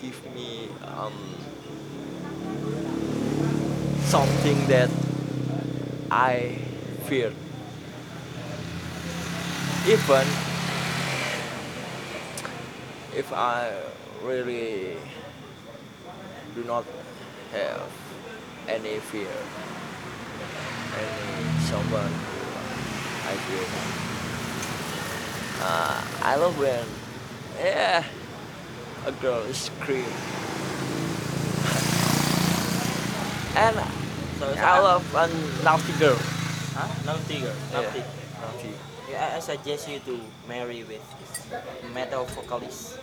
give 0.00 0.14
me 0.32 0.68
um, 0.86 1.34
something 4.06 4.54
that 4.68 5.09
I 6.10 6.58
fear 7.04 7.32
even 9.86 10.26
if 13.16 13.32
I 13.32 13.72
really 14.22 14.98
do 16.54 16.62
not 16.64 16.84
have 17.52 17.82
any 18.68 18.98
fear, 18.98 19.32
any 20.94 21.60
someone 21.64 22.12
I 23.24 23.34
fear. 23.48 23.66
Uh, 25.62 26.04
I 26.22 26.36
love 26.36 26.58
when, 26.58 26.84
yeah, 27.58 28.04
a 29.06 29.12
girl 29.12 29.50
scream, 29.54 30.04
and 33.56 33.99
So, 34.40 34.48
I 34.56 34.80
love 34.80 35.04
a 35.14 35.28
naughty 35.62 35.92
girl. 36.00 36.16
Huh? 36.72 36.88
Naughty 37.04 37.40
girl. 37.44 37.52
Yeah. 37.52 37.82
Naughty. 37.82 38.02
Naughty. 38.40 38.72
Yeah, 39.10 39.36
I 39.36 39.40
suggest 39.40 39.86
you 39.86 39.98
to 40.00 40.18
marry 40.48 40.82
with 40.82 41.04
metal 41.92 42.24
vocalist. 42.24 42.96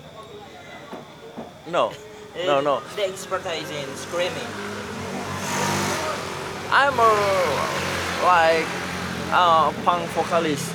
No, 1.69 1.93
no, 2.35 2.59
no. 2.61 2.81
The 2.95 3.05
expertise 3.05 3.69
in 3.69 3.85
screaming. 3.93 4.49
I'm 6.73 6.97
a 6.97 7.13
like 8.25 8.65
a 9.29 9.69
punk 9.85 10.09
vocalist 10.17 10.73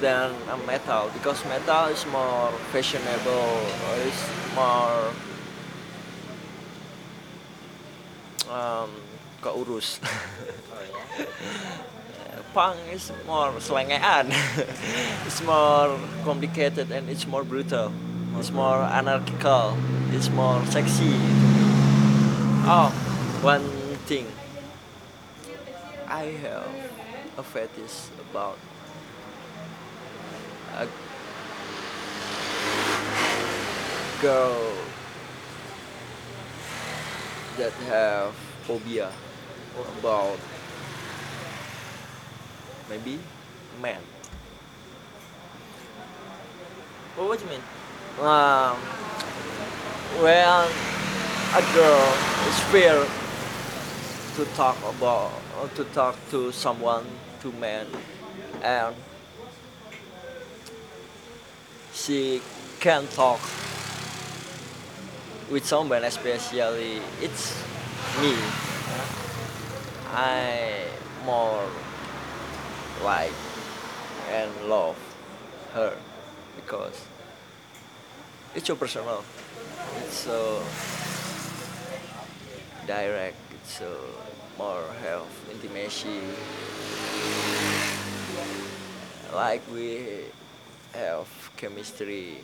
than 0.00 0.32
a 0.48 0.56
metal 0.64 1.10
because 1.12 1.44
metal 1.44 1.92
is 1.92 2.06
more 2.06 2.52
fashionable, 2.72 3.60
is 4.00 4.16
more 4.56 5.12
um, 8.48 8.90
keurus. 9.42 10.00
Punk 12.54 12.80
is 12.92 13.12
more 13.26 13.52
selengean. 13.60 14.32
it's 15.26 15.42
more 15.44 15.98
complicated 16.24 16.90
and 16.90 17.08
it's 17.10 17.26
more 17.26 17.44
brutal. 17.44 17.92
It's 18.38 18.50
more 18.50 18.80
anarchical. 18.80 19.76
It's 20.12 20.30
more 20.30 20.64
sexy. 20.66 21.12
Oh, 22.64 22.88
one 23.42 23.68
thing. 24.08 24.26
I 26.08 26.32
have 26.40 26.68
a 27.36 27.42
fetish 27.42 28.08
about 28.30 28.58
a 30.76 30.88
girl 34.22 34.72
that 37.58 37.72
have 37.88 38.34
phobia 38.66 39.10
about 39.98 40.38
maybe 42.90 43.18
man. 43.80 44.00
Well, 47.16 47.28
what 47.28 47.38
do 47.38 47.44
you 47.44 47.50
mean? 47.50 47.62
Um, 48.18 48.76
when 50.20 50.68
a 51.54 51.62
girl 51.74 52.14
is 52.48 52.60
fear 52.72 53.06
to 54.36 54.44
talk 54.56 54.76
about 54.96 55.32
to 55.74 55.84
talk 55.84 56.16
to 56.30 56.52
someone 56.52 57.04
to 57.40 57.52
man 57.52 57.86
and 58.62 58.94
she 61.94 62.40
can 62.80 63.06
talk 63.08 63.40
with 65.50 65.64
someone 65.64 66.04
especially 66.04 67.00
it's 67.22 67.56
me 68.20 68.34
I 70.12 70.86
more 71.24 71.68
like 73.04 73.32
and 74.30 74.50
love 74.68 74.96
her 75.74 75.96
because 76.56 77.04
it's 78.54 78.66
so 78.66 78.74
personal 78.76 79.22
it's 79.98 80.14
so 80.14 80.62
direct 82.86 83.36
it's 83.52 83.78
so 83.78 83.92
more 84.56 84.84
have 85.02 85.26
intimacy 85.52 86.20
like 89.34 89.60
we 89.72 90.24
have 90.94 91.28
chemistry 91.56 92.38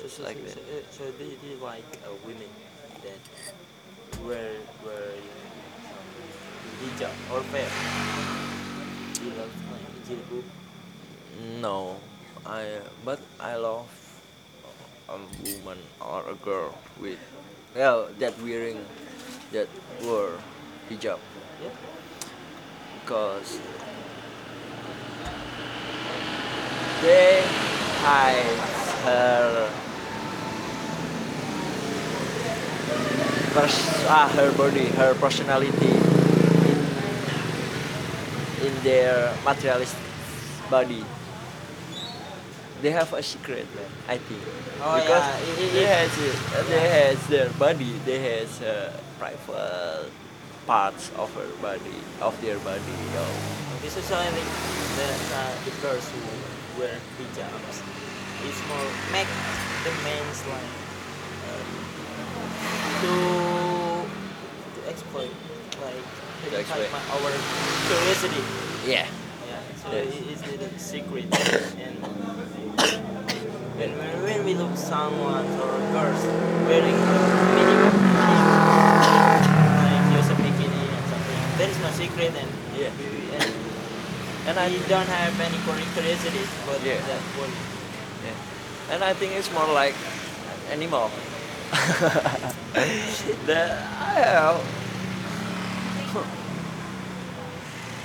Just 0.00 0.20
Like 0.20 0.38
that. 0.44 0.54
so, 0.54 0.60
uh, 0.60 0.80
so 0.90 1.04
they, 1.18 1.34
they 1.42 1.56
like 1.60 1.82
uh, 2.06 2.14
women 2.24 2.46
that 3.04 3.22
wear 4.26 4.50
wear 4.84 5.08
um, 5.92 6.08
hijab 6.82 7.14
or 7.32 7.40
fair. 7.52 7.68
You 9.22 9.30
love 9.38 9.52
jilbab. 10.08 10.44
no 11.60 11.96
I 12.46 12.64
but 13.04 13.20
I 13.40 13.56
love 13.56 13.86
a 15.08 15.16
woman 15.44 15.78
or 16.00 16.22
a 16.30 16.34
girl 16.44 16.74
with 17.00 17.18
well 17.74 18.08
that 18.18 18.34
wearing 18.42 18.78
that 19.52 19.68
wear 20.02 20.30
hijab 20.90 21.18
Yeah. 21.62 21.70
because 23.00 23.58
they 27.02 27.42
hide 28.02 28.58
her 29.04 29.70
pers- 33.58 34.06
ah, 34.06 34.28
her 34.38 34.50
body, 34.54 34.86
her 34.94 35.14
personality 35.18 35.94
in, 36.70 36.78
in 38.66 38.72
their 38.86 39.34
materialist 39.44 39.96
body. 40.70 41.04
They 42.82 42.90
have 42.94 43.10
a 43.12 43.22
secret, 43.22 43.66
man. 43.74 43.90
I 44.06 44.18
think 44.18 44.38
Oh, 44.80 44.94
because 44.94 45.26
yeah, 45.26 45.42
it- 45.42 45.58
it- 45.58 45.72
they 45.74 45.86
has 45.90 46.10
it, 46.22 46.36
they 46.70 46.86
has 47.02 47.18
their 47.26 47.50
body, 47.58 47.90
they 48.06 48.18
has 48.22 48.62
uh, 48.62 48.94
private 49.18 50.06
parts 50.66 51.10
of 51.18 51.26
her 51.34 51.50
body, 51.58 51.98
of 52.22 52.38
their 52.40 52.58
body. 52.62 52.94
You 52.94 53.10
know. 53.18 53.30
This 53.82 53.96
is 53.98 54.06
why 54.10 54.22
I 54.22 54.30
think 54.30 54.46
that 55.02 55.18
uh, 55.34 55.50
the 55.66 55.74
girls 55.82 56.06
who 56.14 56.22
wear 56.78 56.94
hijabs 57.18 57.82
is 58.46 58.58
more 58.70 58.86
make 59.10 59.26
the 59.82 59.90
men's 60.06 60.40
like 60.46 60.70
to 63.02 63.12
to 64.74 64.80
exploit 64.90 65.30
like 65.82 66.02
to 66.44 66.50
To 66.50 66.56
exploit. 66.58 66.88
exploit 66.88 66.92
my, 66.92 67.02
our 67.14 67.32
curiosity. 67.88 68.42
Yeah. 68.86 69.06
Yeah, 69.48 69.60
so 69.82 69.86
Yes. 69.92 70.06
it 70.14 70.24
is 70.32 70.40
the 70.42 70.78
secret. 70.78 71.26
and 71.78 71.94
when, 73.78 73.90
when, 73.98 74.10
when 74.22 74.40
we 74.44 74.54
look 74.54 74.74
someone 74.76 75.46
or 75.62 75.72
girls 75.94 76.22
wearing 76.66 76.98
minimum 77.54 77.94
like 79.86 80.06
use 80.18 80.28
a 80.30 80.36
bikini 80.38 80.82
and 80.90 81.04
something, 81.10 81.40
that 81.58 81.68
is 81.70 81.78
no 81.82 81.90
secret 81.94 82.32
and 82.34 82.50
Yeah. 82.76 82.90
we- 82.98 83.30
and 83.38 83.50
And 84.48 84.56
I 84.58 84.72
don't 84.88 85.04
have 85.12 85.36
any 85.44 85.58
curi- 85.68 85.84
curiosity 85.92 86.40
about 86.64 86.80
Yeah. 86.80 86.96
that 87.04 87.22
one. 87.36 87.52
Yeah. 88.24 88.94
And 88.94 89.04
I 89.04 89.12
think 89.12 89.36
it's 89.36 89.52
more 89.52 89.68
like 89.68 89.94
animal. 90.72 91.10
That 93.46 93.70
I 94.00 94.20
have 94.20 94.60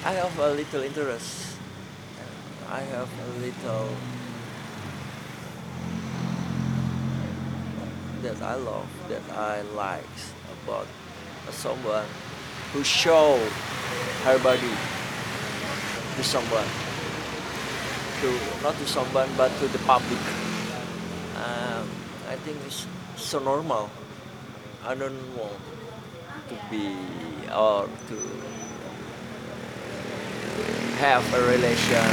I 0.06 0.12
have 0.12 0.38
a 0.40 0.52
little 0.52 0.84
interest. 0.84 1.58
I 2.70 2.82
have 2.82 3.08
a 3.08 3.40
little 3.40 3.90
that 8.22 8.42
I 8.42 8.56
love, 8.56 8.88
that 9.10 9.22
I 9.32 9.62
like 9.76 10.04
about 10.64 10.88
someone 11.52 12.08
who 12.74 12.84
show 12.84 13.38
her 14.24 14.40
body 14.40 14.74
to 16.16 16.24
someone 16.24 16.68
to 18.22 18.40
not 18.64 18.76
to 18.78 18.88
someone 18.88 19.30
but 19.38 19.52
to 19.60 19.68
the 19.68 19.80
public. 19.80 20.20
Um, 21.36 21.88
I 22.30 22.36
think 22.44 22.58
it's 22.66 22.88
so 23.18 23.40
normal. 23.40 23.90
I 24.86 24.96
don't 24.96 25.38
want 25.38 25.60
to 26.50 26.56
be 26.70 26.96
or 27.54 27.88
to 28.10 28.18
have 30.98 31.34
a 31.34 31.42
relation 31.48 32.08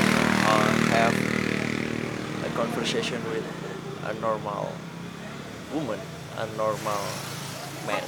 or 0.51 0.62
have 0.90 1.14
a 2.44 2.57
conversation 2.57 3.22
with 3.30 3.44
a 4.05 4.14
normal 4.14 4.72
woman, 5.74 6.01
a 6.36 6.46
normal 6.57 7.05
man. 7.86 8.05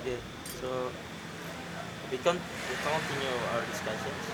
Okay, 0.00 0.18
so 0.60 0.90
we 2.16 2.22
can 2.24 2.36
we 2.36 2.74
continue 2.80 3.36
our 3.52 3.60
discussions. 3.68 4.24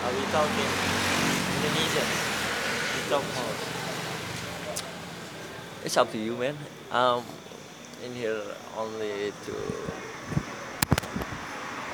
Are 0.00 0.12
we 0.16 0.24
talking 0.32 0.70
Indonesians. 1.56 2.14
We 2.94 3.00
talk 3.10 3.24
more. 3.36 3.54
It's 5.84 5.96
up 5.96 6.10
to 6.12 6.18
you, 6.18 6.36
man. 6.36 6.56
Um, 6.90 7.22
in 8.04 8.14
here 8.14 8.40
only 8.78 9.32
to 9.44 9.54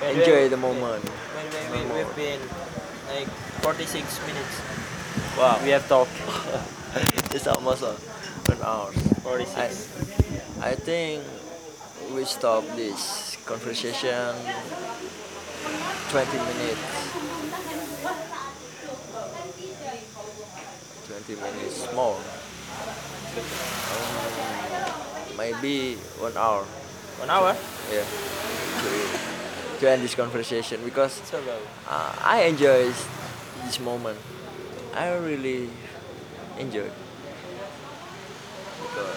enjoy 0.07 0.49
the 0.49 0.57
moment. 0.57 1.05
By 1.35 1.43
the 1.51 1.57
way, 1.57 1.67
No 1.67 1.83
we, 1.83 1.89
more. 1.89 1.97
we've 1.99 2.17
been 2.17 2.41
like 3.11 3.29
46 3.67 4.21
minutes. 4.27 4.55
Wow, 5.37 5.59
We 5.65 5.71
have 5.71 5.89
talked 5.89 6.11
it's 7.35 7.47
almost 7.49 7.83
a, 7.83 7.97
an 8.53 8.63
hour. 8.63 8.93
46. 8.93 9.59
I, 10.61 10.69
I 10.71 10.75
think 10.77 11.25
we 12.15 12.25
stop 12.25 12.65
this 12.77 13.37
conversation 13.47 14.35
20 16.13 16.29
minutes. 16.37 16.79
20 21.09 21.41
minutes 21.41 21.89
more. 21.95 22.21
Um, 23.89 25.37
maybe 25.39 25.95
one 26.21 26.37
hour. 26.37 26.65
One 27.17 27.31
hour? 27.31 27.57
Yeah. 27.91 28.05
To, 29.81 29.89
end 29.89 30.03
this 30.05 30.15
conversation 30.15 30.85
because 30.85 31.19
uh, 31.89 32.15
I 32.23 32.43
enjoy 32.43 32.93
this 33.65 33.81
moment. 33.81 34.19
I 34.95 35.15
really 35.15 35.71
enjoy. 36.59 36.91
Because, 38.83 39.17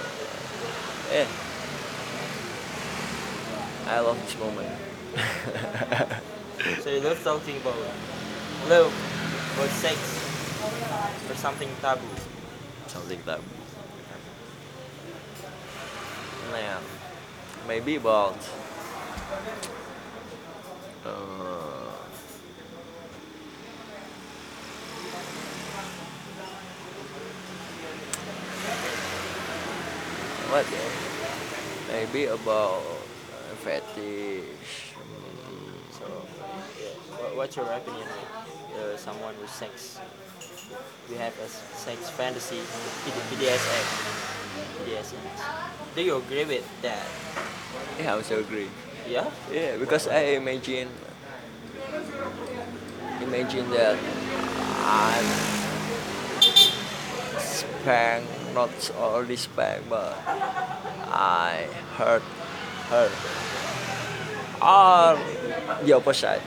yeah, 1.12 1.28
I 3.86 4.00
love 4.00 4.18
this 4.24 4.40
moment. 4.40 6.22
So 6.66 6.90
you 6.90 7.00
love 7.00 7.24
talking 7.24 7.58
about 7.58 7.76
love, 8.68 8.92
about 9.54 9.70
sex, 9.70 9.98
or 11.30 11.36
something 11.36 11.70
taboo. 11.80 12.02
Something 12.88 13.20
that. 13.28 13.40
Nah, 16.52 16.80
maybe 17.68 17.98
about. 17.98 18.38
Uh, 21.06 21.92
what? 30.50 30.66
Maybe 31.92 32.26
about 32.26 32.82
fetish. 33.62 34.85
So, 37.36 37.42
yeah. 37.42 37.52
What, 37.52 37.52
what's 37.52 37.56
your 37.58 37.66
opinion 37.66 38.08
uh, 38.80 38.98
someone 38.98 39.34
with 39.40 39.50
sex? 39.50 40.00
We 41.10 41.18
have 41.18 41.34
a 41.40 41.48
sex 41.48 42.10
fantasy, 42.10 42.58
BD- 43.06 43.36
BDSM. 43.38 43.86
BDSM. 44.86 45.96
Do 45.96 46.02
you 46.02 46.16
agree 46.18 46.46
with 46.46 46.82
that? 46.82 47.06
Yeah, 48.00 48.14
I 48.14 48.18
also 48.18 48.40
agree. 48.40 48.68
Yeah? 49.08 49.30
Yeah, 49.52 49.78
because 49.78 50.08
I 50.08 50.36
imagine 50.40 50.90
imagine 53.22 53.70
that 53.72 53.98
I'm 54.86 55.26
spanked, 57.40 58.30
not 58.54 58.72
only 58.98 59.36
spanked, 59.36 59.90
but 59.90 60.18
I 61.12 61.68
hurt 61.98 62.24
her. 62.90 63.10
Or 64.62 65.20
the 65.84 65.94
opposite. 65.94 66.42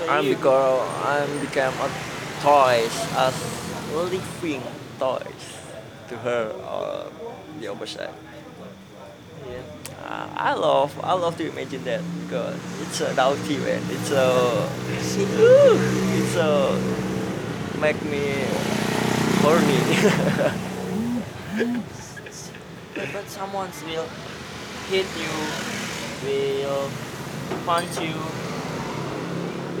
So 0.00 0.08
I'm 0.08 0.24
you- 0.24 0.34
because 0.34 0.88
I'm 1.04 1.28
become 1.40 1.74
a 1.76 1.90
toys 2.40 2.96
as 3.20 3.36
living 3.92 4.22
toys 4.98 5.44
to 6.08 6.16
her 6.16 6.52
or 6.64 7.12
the 7.60 7.68
opposite. 7.68 8.08
Yeah. 9.46 9.60
Uh, 10.08 10.26
I 10.36 10.54
love 10.54 10.98
I 11.04 11.12
love 11.12 11.36
to 11.36 11.44
imagine 11.48 11.84
that 11.84 12.00
because 12.24 12.56
it's 12.80 13.00
a 13.02 13.12
naughty 13.14 13.58
man. 13.58 13.82
It's 13.90 14.10
a 14.10 14.68
it's 16.16 16.36
a 16.36 16.80
make 17.80 18.00
me 18.04 18.24
horny. 19.44 19.80
But, 22.96 23.12
but 23.12 23.28
someone 23.28 23.70
will 23.86 24.08
hit 24.88 25.06
you, 25.16 25.32
will 26.26 26.90
punch 27.66 28.00
you 28.00 28.14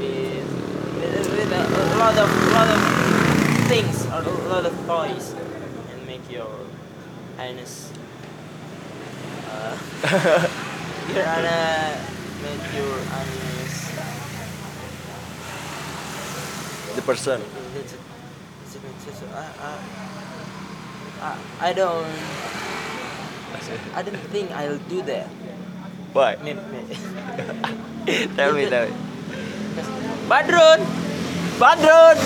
with, 0.00 0.48
with, 0.96 1.28
with 1.30 1.52
a, 1.52 1.62
a 1.68 1.96
lot 2.00 2.16
of 2.16 2.28
lot 2.56 2.68
of 2.72 2.80
things 3.68 4.06
a 4.06 4.20
lot 4.48 4.64
of 4.64 4.74
toys 4.86 5.34
and 5.92 6.06
make 6.06 6.24
your 6.30 6.50
anus 7.38 7.92
uh, 9.52 9.76
your 11.12 11.24
anus 11.24 12.00
make 12.42 12.64
your 12.74 12.96
anus 12.96 13.50
the 16.96 17.02
person. 17.02 17.40
I, 21.22 21.36
I, 21.60 21.72
don't 21.72 22.06
I 23.94 24.02
don't 24.02 24.16
think 24.32 24.50
I'll 24.52 24.78
do 24.88 25.02
that. 25.02 25.26
Why? 26.12 26.36
Maybe. 26.42 26.60
tell 28.36 28.54
me, 28.54 28.68
tell 28.68 28.88
me. 28.88 29.09
Badrun, 30.28 30.80
Badrun. 31.58 32.16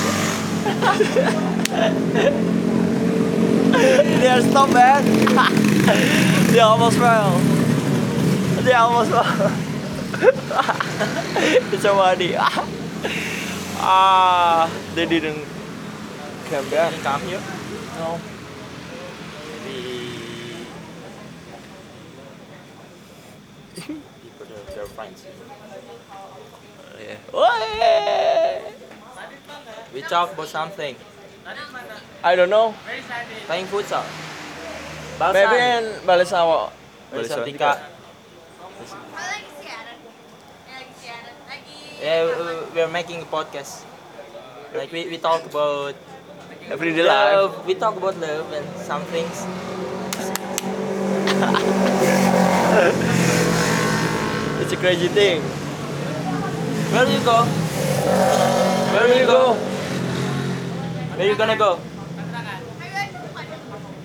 They 3.75 4.41
stop 4.51 4.71
man. 4.73 5.05
they 6.53 6.61
almost 6.61 6.97
fell. 6.97 7.39
They 8.63 8.73
almost 8.73 9.11
fell. 9.11 9.53
it's 11.73 11.83
so 11.83 11.95
funny. 11.97 12.37
Ah, 13.87 14.71
they 14.95 15.07
didn't 15.07 15.45
come 16.49 16.71
back. 16.71 16.95
You 16.95 17.03
come 17.03 17.21
here? 17.23 17.43
No. 17.99 18.21
Maybe 19.65 20.21
people 24.23 24.87
friends. 24.95 25.27
We 29.93 30.03
talk 30.03 30.33
about 30.35 30.49
something. 30.49 30.95
I 32.23 32.37
don't 32.37 32.51
know. 32.51 32.75
Playing 33.47 33.67
futsal. 33.67 34.05
Maybe 35.19 35.59
in. 35.59 35.85
Balsan 37.15 37.45
Tika. 37.47 37.79
lagi 39.15 39.47
siaran. 39.63 39.97
Ya, 40.67 40.75
lagi 40.79 40.95
siaran. 40.99 41.35
Lagi. 41.47 41.79
Yeah, 42.03 42.21
we- 42.75 42.83
are 42.83 42.91
making 42.91 43.23
a 43.23 43.29
podcast. 43.31 43.87
Like 44.75 44.91
we, 44.91 45.07
we 45.07 45.19
talk 45.19 45.47
about 45.47 45.95
Everyday 46.67 47.07
life. 47.07 47.35
love. 47.35 47.53
We 47.67 47.75
talk 47.79 47.95
about 47.95 48.19
love 48.19 48.51
and 48.51 48.67
some 48.83 49.03
things. 49.11 49.47
It's 54.65 54.73
a 54.73 54.81
crazy 54.81 55.09
thing. 55.13 55.45
Where 56.95 57.03
do 57.03 57.11
you 57.11 57.25
go? 57.27 57.43
Where 58.95 59.03
will 59.11 59.19
you 59.19 59.27
go? 59.27 59.55
Where 61.19 61.27
you 61.27 61.35
gonna 61.35 61.59
go? 61.59 61.83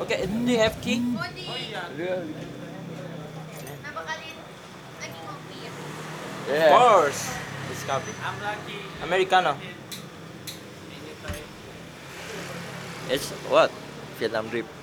Okay, 0.02 0.26
do 0.26 0.50
you 0.50 0.58
have 0.58 0.74
key? 0.82 0.98
Body. 0.98 1.70
Napakalin. 3.86 4.36
Naging 5.06 5.22
kopi. 5.30 5.60
Of 5.70 6.50
Yeah. 6.50 6.74
course. 6.74 7.30
It's 7.70 7.86
coffee. 7.86 8.16
Americano. 9.06 9.54
It's 13.14 13.30
what? 13.54 13.70
Vietnam 14.18 14.50
drip. 14.50 14.79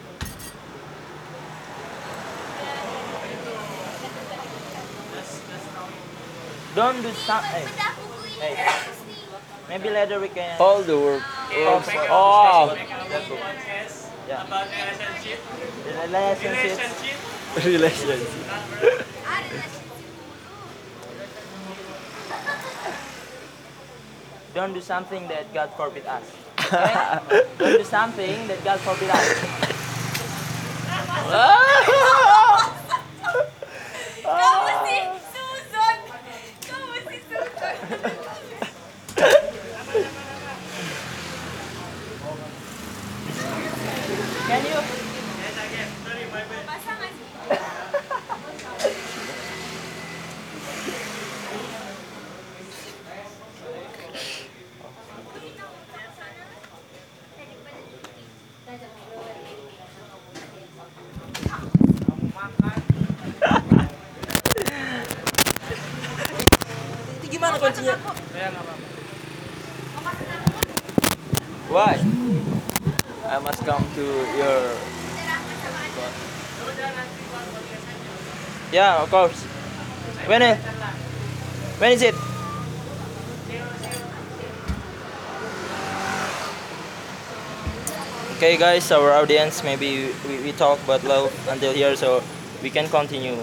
Don't 6.77 7.01
do 7.03 7.09
some. 7.25 7.41
Hey, 7.43 7.65
Madako 7.65 8.05
ko 8.05 8.21
yun. 8.21 8.37
Hey. 8.37 8.53
maybe 9.69 9.89
later 9.89 10.21
we 10.21 10.29
can. 10.29 10.61
All 10.61 10.83
the 10.83 10.93
work. 10.99 11.23
Oh, 11.65 11.81
Oh, 12.13 12.77
Yeah. 14.29 14.45
Relationships. 16.05 16.05
relationship. 16.05 17.17
Relasyon 17.57 18.19
siguro. 18.21 19.07
Don't 24.55 24.73
do 24.73 24.81
something 24.81 25.29
that 25.29 25.53
God 25.53 25.71
forbid 25.77 26.07
us. 26.07 26.23
Okay? 26.67 27.45
Don't 27.59 27.79
do 27.79 27.85
something 27.85 28.49
that 28.49 28.65
God 28.65 28.81
forbid 28.81 29.11
us. 29.11 29.27
Kamu 34.27 34.73
si 34.83 34.97
Susan! 35.31 35.97
Kamu 36.67 36.99
si 37.07 37.19
Susan! 37.31 37.77
Can 44.49 44.65
you? 44.67 44.81
Basa 46.67 46.93
nga 46.99 47.09
si 47.11 47.23
Itu 67.17 67.27
gimana 67.31 67.57
kuncinya? 67.59 67.97
Why? 71.73 71.95
I 73.27 73.39
must 73.43 73.61
come 73.67 73.83
to 73.99 74.05
your. 74.39 74.63
Yeah, 78.77 79.01
of 79.03 79.09
course. 79.09 79.41
When 80.29 80.43
is, 80.43 80.59
when 81.81 81.93
is 81.93 82.03
it? 82.03 82.15
Okay, 88.37 88.59
guys, 88.59 88.93
our 88.93 89.13
audience, 89.17 89.65
maybe 89.65 90.13
we, 90.29 90.45
we 90.45 90.53
talk 90.53 90.77
about 90.85 91.03
love 91.05 91.33
until 91.49 91.73
here, 91.73 91.97
so 91.97 92.23
we 92.63 92.69
can 92.69 92.87
continue 92.93 93.41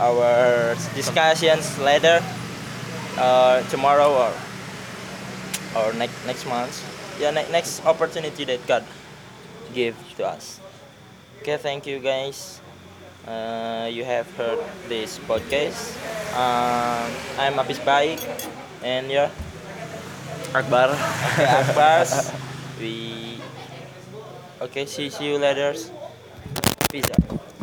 our 0.00 0.72
discussions 0.96 1.78
later, 1.78 2.24
uh, 3.18 3.60
tomorrow 3.68 4.08
or 4.08 4.32
or 5.76 5.92
next 5.92 6.16
next 6.24 6.48
month. 6.48 6.72
Yeah, 7.20 7.36
ne- 7.36 7.52
next 7.52 7.84
opportunity 7.84 8.48
that 8.48 8.64
God 8.66 8.84
give 9.74 9.92
to 10.16 10.24
us. 10.24 10.56
Okay, 11.44 11.58
thank 11.60 11.84
you, 11.84 12.00
guys. 12.00 12.64
Uh, 13.28 13.84
you 13.92 14.08
have 14.08 14.24
heard 14.40 14.56
this 14.88 15.20
podcast. 15.28 15.92
Um, 16.32 17.12
I'm 17.36 17.60
Apis 17.60 17.76
Baik, 17.78 18.24
and 18.80 19.12
you're 19.12 19.28
Akbar. 20.56 20.96
okay, 21.36 21.44
Akbars. 21.60 22.32
we 22.80 23.36
okay. 24.64 24.86
See, 24.88 25.12
see 25.12 25.28
you 25.28 25.36
later. 25.36 25.76
Peace 26.88 27.04
out. 27.12 27.57